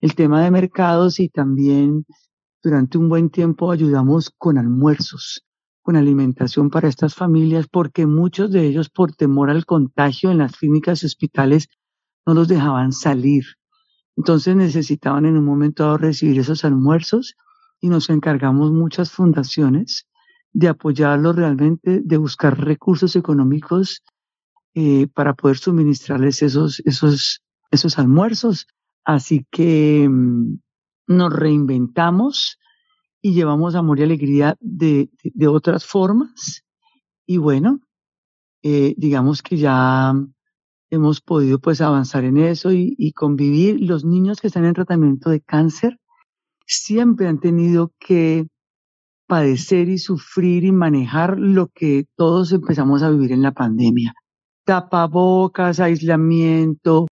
el 0.00 0.14
tema 0.14 0.44
de 0.44 0.50
mercados 0.50 1.18
y 1.18 1.28
también 1.28 2.06
durante 2.62 2.96
un 2.96 3.08
buen 3.08 3.30
tiempo 3.30 3.70
ayudamos 3.70 4.30
con 4.36 4.56
almuerzos, 4.56 5.42
con 5.90 5.96
alimentación 5.96 6.70
para 6.70 6.86
estas 6.86 7.16
familias, 7.16 7.66
porque 7.66 8.06
muchos 8.06 8.52
de 8.52 8.64
ellos 8.64 8.88
por 8.90 9.12
temor 9.12 9.50
al 9.50 9.66
contagio 9.66 10.30
en 10.30 10.38
las 10.38 10.56
clínicas 10.56 11.02
y 11.02 11.06
hospitales 11.06 11.68
no 12.24 12.32
los 12.32 12.46
dejaban 12.46 12.92
salir. 12.92 13.42
Entonces 14.16 14.54
necesitaban 14.54 15.26
en 15.26 15.36
un 15.36 15.44
momento 15.44 15.82
dado 15.82 15.98
recibir 15.98 16.38
esos 16.38 16.64
almuerzos 16.64 17.34
y 17.80 17.88
nos 17.88 18.08
encargamos 18.08 18.70
muchas 18.70 19.10
fundaciones 19.10 20.06
de 20.52 20.68
apoyarlos 20.68 21.34
realmente, 21.34 22.00
de 22.04 22.16
buscar 22.18 22.56
recursos 22.56 23.16
económicos 23.16 24.04
eh, 24.74 25.08
para 25.12 25.34
poder 25.34 25.56
suministrarles 25.56 26.40
esos, 26.42 26.80
esos, 26.84 27.42
esos 27.72 27.98
almuerzos. 27.98 28.68
Así 29.04 29.44
que 29.50 30.08
mm, 30.08 30.54
nos 31.08 31.32
reinventamos 31.32 32.59
y 33.22 33.34
llevamos 33.34 33.74
amor 33.74 33.98
y 33.98 34.02
alegría 34.02 34.56
de, 34.60 35.10
de, 35.22 35.46
otras 35.48 35.84
formas. 35.84 36.62
Y 37.26 37.36
bueno, 37.36 37.80
eh, 38.62 38.94
digamos 38.96 39.42
que 39.42 39.56
ya 39.56 40.14
hemos 40.90 41.20
podido 41.20 41.58
pues 41.58 41.80
avanzar 41.80 42.24
en 42.24 42.38
eso 42.38 42.72
y, 42.72 42.94
y, 42.98 43.12
convivir. 43.12 43.80
Los 43.80 44.04
niños 44.04 44.40
que 44.40 44.48
están 44.48 44.64
en 44.64 44.74
tratamiento 44.74 45.30
de 45.30 45.40
cáncer 45.40 45.98
siempre 46.66 47.28
han 47.28 47.40
tenido 47.40 47.92
que 47.98 48.46
padecer 49.26 49.88
y 49.88 49.98
sufrir 49.98 50.64
y 50.64 50.72
manejar 50.72 51.38
lo 51.38 51.68
que 51.68 52.06
todos 52.16 52.52
empezamos 52.52 53.02
a 53.02 53.10
vivir 53.10 53.32
en 53.32 53.42
la 53.42 53.52
pandemia. 53.52 54.14
Tapabocas, 54.64 55.78
aislamiento, 55.78 57.06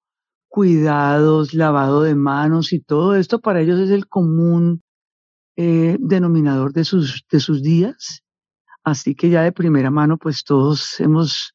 cuidados, 0.48 1.54
lavado 1.54 2.02
de 2.02 2.14
manos 2.16 2.72
y 2.72 2.80
todo 2.80 3.14
esto 3.14 3.38
para 3.40 3.60
ellos 3.60 3.78
es 3.78 3.90
el 3.90 4.08
común 4.08 4.82
eh, 5.58 5.96
denominador 6.00 6.72
de 6.72 6.84
sus, 6.84 7.24
de 7.30 7.40
sus 7.40 7.62
días. 7.62 8.22
Así 8.84 9.14
que 9.14 9.28
ya 9.28 9.42
de 9.42 9.52
primera 9.52 9.90
mano, 9.90 10.16
pues 10.16 10.44
todos 10.44 11.00
hemos 11.00 11.54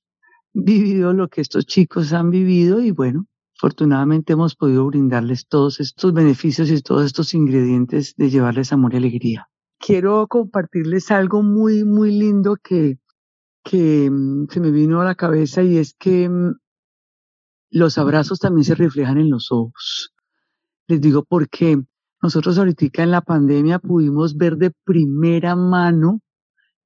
vivido 0.53 1.13
lo 1.13 1.29
que 1.29 1.41
estos 1.41 1.65
chicos 1.65 2.13
han 2.13 2.29
vivido 2.29 2.81
y 2.81 2.91
bueno, 2.91 3.25
afortunadamente 3.57 4.33
hemos 4.33 4.55
podido 4.55 4.85
brindarles 4.85 5.47
todos 5.47 5.79
estos 5.79 6.13
beneficios 6.13 6.69
y 6.69 6.81
todos 6.81 7.05
estos 7.05 7.33
ingredientes 7.33 8.13
de 8.17 8.29
llevarles 8.29 8.73
amor 8.73 8.93
y 8.93 8.97
alegría 8.97 9.47
quiero 9.85 10.27
compartirles 10.27 11.11
algo 11.11 11.43
muy, 11.43 11.83
muy 11.83 12.11
lindo 12.11 12.55
que, 12.55 12.99
que 13.63 14.09
mm, 14.09 14.47
se 14.49 14.59
me 14.61 14.71
vino 14.71 15.01
a 15.01 15.05
la 15.05 15.15
cabeza 15.15 15.61
y 15.61 15.77
es 15.77 15.93
que 15.93 16.29
mm, 16.29 16.55
los 17.71 17.97
abrazos 17.97 18.39
también 18.39 18.63
se 18.63 18.75
reflejan 18.75 19.17
en 19.17 19.29
los 19.29 19.51
ojos. 19.51 20.13
Les 20.87 21.01
digo 21.01 21.25
porque 21.25 21.81
nosotros 22.23 22.57
ahorita 22.57 23.03
en 23.03 23.11
la 23.11 23.19
pandemia 23.19 23.79
pudimos 23.79 24.37
ver 24.37 24.55
de 24.55 24.71
primera 24.85 25.57
mano 25.57 26.21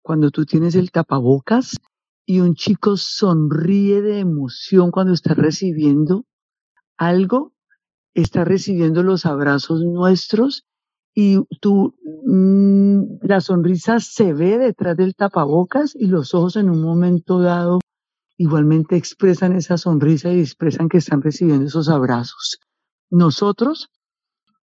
cuando 0.01 0.31
tú 0.31 0.45
tienes 0.45 0.73
el 0.73 0.89
tapabocas 0.89 1.77
y 2.25 2.39
un 2.39 2.55
chico 2.55 2.97
sonríe 2.97 4.01
de 4.01 4.17
emoción 4.17 4.89
cuando 4.89 5.13
está 5.13 5.35
recibiendo 5.35 6.25
algo, 6.97 7.53
está 8.15 8.45
recibiendo 8.45 9.03
los 9.03 9.27
abrazos 9.27 9.83
nuestros 9.83 10.65
y 11.13 11.37
tú, 11.61 11.95
mm, 12.25 13.19
la 13.21 13.39
sonrisa 13.39 13.99
se 13.99 14.33
ve 14.33 14.57
detrás 14.57 14.97
del 14.97 15.13
tapabocas 15.13 15.95
y 15.95 16.07
los 16.07 16.33
ojos 16.33 16.55
en 16.55 16.71
un 16.71 16.81
momento 16.81 17.39
dado 17.39 17.79
igualmente 18.37 18.95
expresan 18.95 19.55
esa 19.55 19.77
sonrisa 19.77 20.33
y 20.33 20.39
expresan 20.39 20.89
que 20.89 20.97
están 20.97 21.21
recibiendo 21.21 21.65
esos 21.65 21.89
abrazos. 21.89 22.57
Nosotros, 23.11 23.89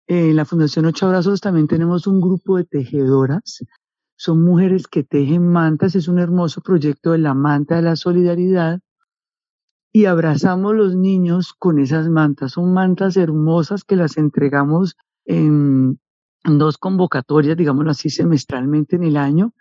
en 0.06 0.36
la 0.36 0.44
Fundación 0.44 0.86
Ocho 0.86 1.06
Abrazos, 1.06 1.40
también 1.40 1.68
tenemos 1.68 2.06
un 2.06 2.20
grupo 2.20 2.56
de 2.56 2.64
tejedoras. 2.64 3.64
Son 4.16 4.42
mujeres 4.42 4.86
que 4.86 5.04
tejen 5.04 5.48
mantas. 5.48 5.94
Es 5.94 6.08
un 6.08 6.18
hermoso 6.18 6.60
proyecto 6.60 7.12
de 7.12 7.18
la 7.18 7.34
manta 7.34 7.76
de 7.76 7.82
la 7.82 7.96
solidaridad. 7.96 8.80
Y 9.92 10.06
abrazamos 10.06 10.74
los 10.74 10.94
niños 10.94 11.52
con 11.58 11.78
esas 11.78 12.08
mantas. 12.08 12.52
Son 12.52 12.72
mantas 12.72 13.16
hermosas 13.16 13.84
que 13.84 13.96
las 13.96 14.16
entregamos 14.16 14.96
en 15.24 15.98
dos 16.44 16.78
convocatorias, 16.78 17.56
digámoslo 17.56 17.90
así, 17.90 18.10
semestralmente 18.10 18.96
en 18.96 19.04
el 19.04 19.16
año, 19.16 19.54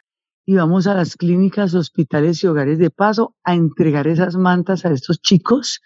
y 0.46 0.56
vamos 0.56 0.88
a 0.88 0.96
las 0.96 1.16
clínicas, 1.16 1.76
hospitales 1.76 2.44
y 2.44 2.48
hogares 2.48 2.80
de 2.80 2.90
paso 2.90 3.36
a 3.44 3.54
entregar 3.54 4.08
esas 4.08 4.36
mantas 4.36 4.86
a 4.86 4.92
estos 4.92 5.22
chicos, 5.22 5.82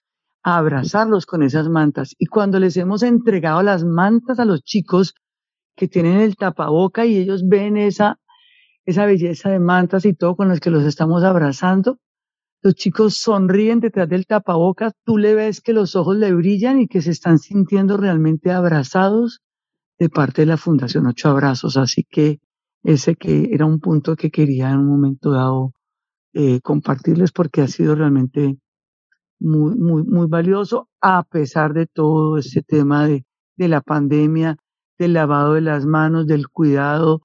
abrazarlos 0.46 1.26
con 1.26 1.42
esas 1.42 1.70
mantas. 1.70 2.16
Y 2.20 2.28
cuando 2.28 2.60
les 2.60 2.78
hemos 2.78 3.02
entregado 3.02 3.64
las 3.64 3.84
mantas 3.84 4.38
a 4.40 4.46
los 4.46 4.64
chicos 4.64 5.16
que 5.76 5.88
tienen 5.88 6.20
el 6.20 6.36
tapaboca 6.36 7.04
y 7.08 7.18
ellos 7.18 7.48
ven 7.48 7.78
esa, 7.78 8.20
esa 8.86 9.08
belleza 9.08 9.50
de 9.50 9.60
mantas 9.60 10.06
y 10.06 10.14
todo 10.14 10.36
con 10.36 10.48
los 10.48 10.60
que 10.60 10.70
los 10.70 10.84
estamos 10.84 11.24
abrazando, 11.24 11.98
los 12.62 12.76
chicos 12.76 13.18
sonríen 13.18 13.80
detrás 13.80 14.08
del 14.08 14.28
tapabocas, 14.28 14.94
tú 15.04 15.18
le 15.18 15.34
ves 15.34 15.62
que 15.62 15.74
los 15.74 15.96
ojos 15.96 16.16
le 16.16 16.32
brillan 16.32 16.80
y 16.80 16.88
que 16.88 17.02
se 17.02 17.10
están 17.10 17.40
sintiendo 17.40 17.98
realmente 17.98 18.52
abrazados 18.52 19.42
de 19.98 20.10
parte 20.10 20.44
de 20.44 20.48
la 20.48 20.58
Fundación 20.58 21.08
Ocho 21.08 21.30
Abrazos. 21.30 21.76
Así 21.76 22.04
que 22.04 22.40
ese 22.84 23.16
que 23.16 23.50
era 23.52 23.66
un 23.66 23.80
punto 23.80 24.16
que 24.16 24.30
quería 24.30 24.70
en 24.70 24.78
un 24.78 24.88
momento 24.90 25.32
dado 25.32 25.74
eh, 26.34 26.62
compartirles 26.62 27.32
porque 27.32 27.62
ha 27.62 27.68
sido 27.68 27.96
realmente 27.96 28.60
muy, 29.40 29.76
muy, 29.76 30.04
muy 30.04 30.28
valioso 30.28 30.90
a 31.02 31.24
pesar 31.24 31.74
de 31.74 31.88
todo 31.88 32.38
ese 32.38 32.62
tema 32.62 33.08
de, 33.08 33.26
de 33.58 33.68
la 33.68 33.82
pandemia, 33.82 34.58
del 34.98 35.14
lavado 35.14 35.54
de 35.54 35.62
las 35.62 35.86
manos, 35.86 36.28
del 36.28 36.48
cuidado 36.50 37.22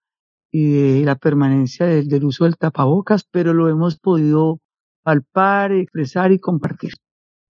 y 0.51 0.71
de 0.71 1.05
la 1.05 1.17
permanencia 1.17 1.87
del, 1.87 2.09
del 2.09 2.25
uso 2.25 2.45
del 2.45 2.57
tapabocas, 2.57 3.25
pero 3.31 3.55
lo 3.55 3.69
hemos 3.69 3.99
podido 3.99 4.59
palpar, 5.03 5.73
expresar 5.73 6.33
y 6.33 6.39
compartir. 6.39 6.93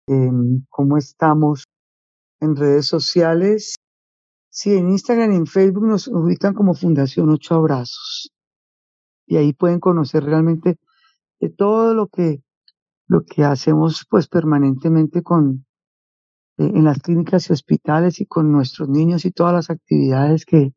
em, 0.07 0.65
cómo 0.69 0.97
estamos 0.97 1.63
en 2.41 2.57
redes 2.57 2.87
sociales. 2.87 3.75
Sí, 4.49 4.75
en 4.75 4.89
Instagram 4.89 5.31
y 5.31 5.35
en 5.37 5.47
Facebook 5.47 5.87
nos 5.87 6.07
ubican 6.09 6.53
como 6.53 6.73
Fundación 6.73 7.29
Ocho 7.29 7.55
Abrazos. 7.55 8.31
Y 9.27 9.37
ahí 9.37 9.53
pueden 9.53 9.79
conocer 9.79 10.25
realmente 10.25 10.77
de 11.39 11.49
todo 11.49 11.93
lo 11.93 12.07
que, 12.07 12.43
lo 13.07 13.23
que 13.23 13.45
hacemos 13.45 14.05
pues 14.09 14.27
permanentemente 14.27 15.23
con, 15.23 15.65
eh, 16.57 16.71
en 16.75 16.83
las 16.83 16.99
clínicas 16.99 17.49
y 17.49 17.53
hospitales 17.53 18.19
y 18.19 18.25
con 18.25 18.51
nuestros 18.51 18.89
niños 18.89 19.23
y 19.23 19.31
todas 19.31 19.53
las 19.53 19.69
actividades 19.69 20.45
que, 20.45 20.73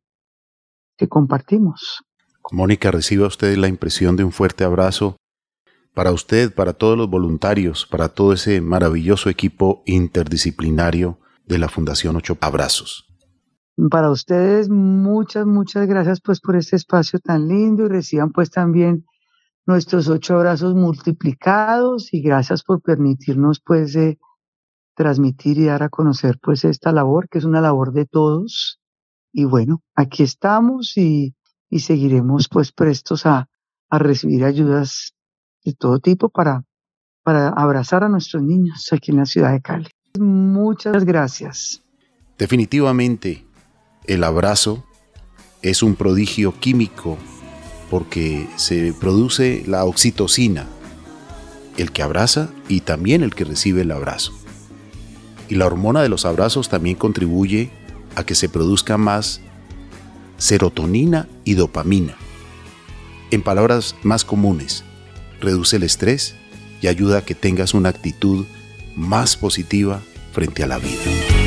que 0.96 1.08
compartimos. 1.08 2.04
Mónica, 2.50 2.90
reciba 2.90 3.26
usted 3.26 3.56
la 3.56 3.68
impresión 3.68 4.16
de 4.16 4.24
un 4.24 4.32
fuerte 4.32 4.64
abrazo 4.64 5.16
para 5.94 6.12
usted, 6.12 6.54
para 6.54 6.72
todos 6.72 6.96
los 6.96 7.10
voluntarios, 7.10 7.86
para 7.86 8.08
todo 8.08 8.32
ese 8.32 8.60
maravilloso 8.60 9.28
equipo 9.28 9.82
interdisciplinario 9.84 11.18
de 11.44 11.58
la 11.58 11.68
Fundación 11.68 12.16
Ocho 12.16 12.38
Abrazos. 12.40 13.06
Para 13.90 14.10
ustedes, 14.10 14.68
muchas, 14.68 15.46
muchas 15.46 15.86
gracias 15.86 16.20
pues 16.20 16.40
por 16.40 16.56
este 16.56 16.76
espacio 16.76 17.18
tan 17.20 17.48
lindo 17.48 17.84
y 17.84 17.88
reciban 17.88 18.32
pues 18.32 18.50
también 18.50 19.04
nuestros 19.66 20.08
ocho 20.08 20.34
abrazos 20.34 20.74
multiplicados 20.74 22.12
y 22.12 22.22
gracias 22.22 22.62
por 22.62 22.80
permitirnos 22.80 23.60
pues 23.64 23.96
transmitir 24.94 25.58
y 25.58 25.66
dar 25.66 25.82
a 25.82 25.90
conocer 25.90 26.38
pues 26.42 26.64
esta 26.64 26.90
labor 26.90 27.28
que 27.28 27.38
es 27.38 27.44
una 27.44 27.60
labor 27.60 27.92
de 27.92 28.06
todos 28.06 28.80
y 29.32 29.44
bueno, 29.44 29.82
aquí 29.94 30.22
estamos 30.22 30.96
y, 30.96 31.34
y 31.70 31.80
seguiremos 31.80 32.48
pues 32.48 32.72
prestos 32.72 33.26
a, 33.26 33.48
a 33.90 33.98
recibir 33.98 34.44
ayudas 34.44 35.14
de 35.64 35.74
todo 35.74 35.98
tipo 35.98 36.28
para, 36.28 36.64
para 37.22 37.48
abrazar 37.48 38.04
a 38.04 38.08
nuestros 38.08 38.42
niños 38.42 38.88
aquí 38.92 39.10
en 39.10 39.18
la 39.18 39.26
ciudad 39.26 39.52
de 39.52 39.60
Cali. 39.60 39.88
Muchas 40.18 41.04
gracias. 41.04 41.82
Definitivamente, 42.38 43.44
el 44.06 44.24
abrazo 44.24 44.84
es 45.62 45.82
un 45.82 45.96
prodigio 45.96 46.58
químico 46.58 47.18
porque 47.90 48.48
se 48.56 48.92
produce 48.92 49.64
la 49.66 49.84
oxitocina, 49.84 50.66
el 51.76 51.90
que 51.92 52.02
abraza 52.02 52.50
y 52.68 52.80
también 52.80 53.22
el 53.22 53.34
que 53.34 53.44
recibe 53.44 53.82
el 53.82 53.90
abrazo. 53.90 54.32
Y 55.48 55.54
la 55.54 55.66
hormona 55.66 56.02
de 56.02 56.08
los 56.08 56.26
abrazos 56.26 56.68
también 56.68 56.96
contribuye 56.96 57.70
a 58.14 58.24
que 58.24 58.34
se 58.34 58.48
produzca 58.48 58.98
más 58.98 59.40
serotonina 60.38 61.28
y 61.44 61.54
dopamina. 61.54 62.16
En 63.30 63.42
palabras 63.42 63.94
más 64.02 64.24
comunes, 64.24 64.84
reduce 65.40 65.76
el 65.76 65.82
estrés 65.82 66.34
y 66.80 66.86
ayuda 66.86 67.18
a 67.18 67.24
que 67.24 67.34
tengas 67.34 67.74
una 67.74 67.90
actitud 67.90 68.46
más 68.96 69.36
positiva 69.36 70.00
frente 70.32 70.62
a 70.62 70.66
la 70.66 70.78
vida. 70.78 71.37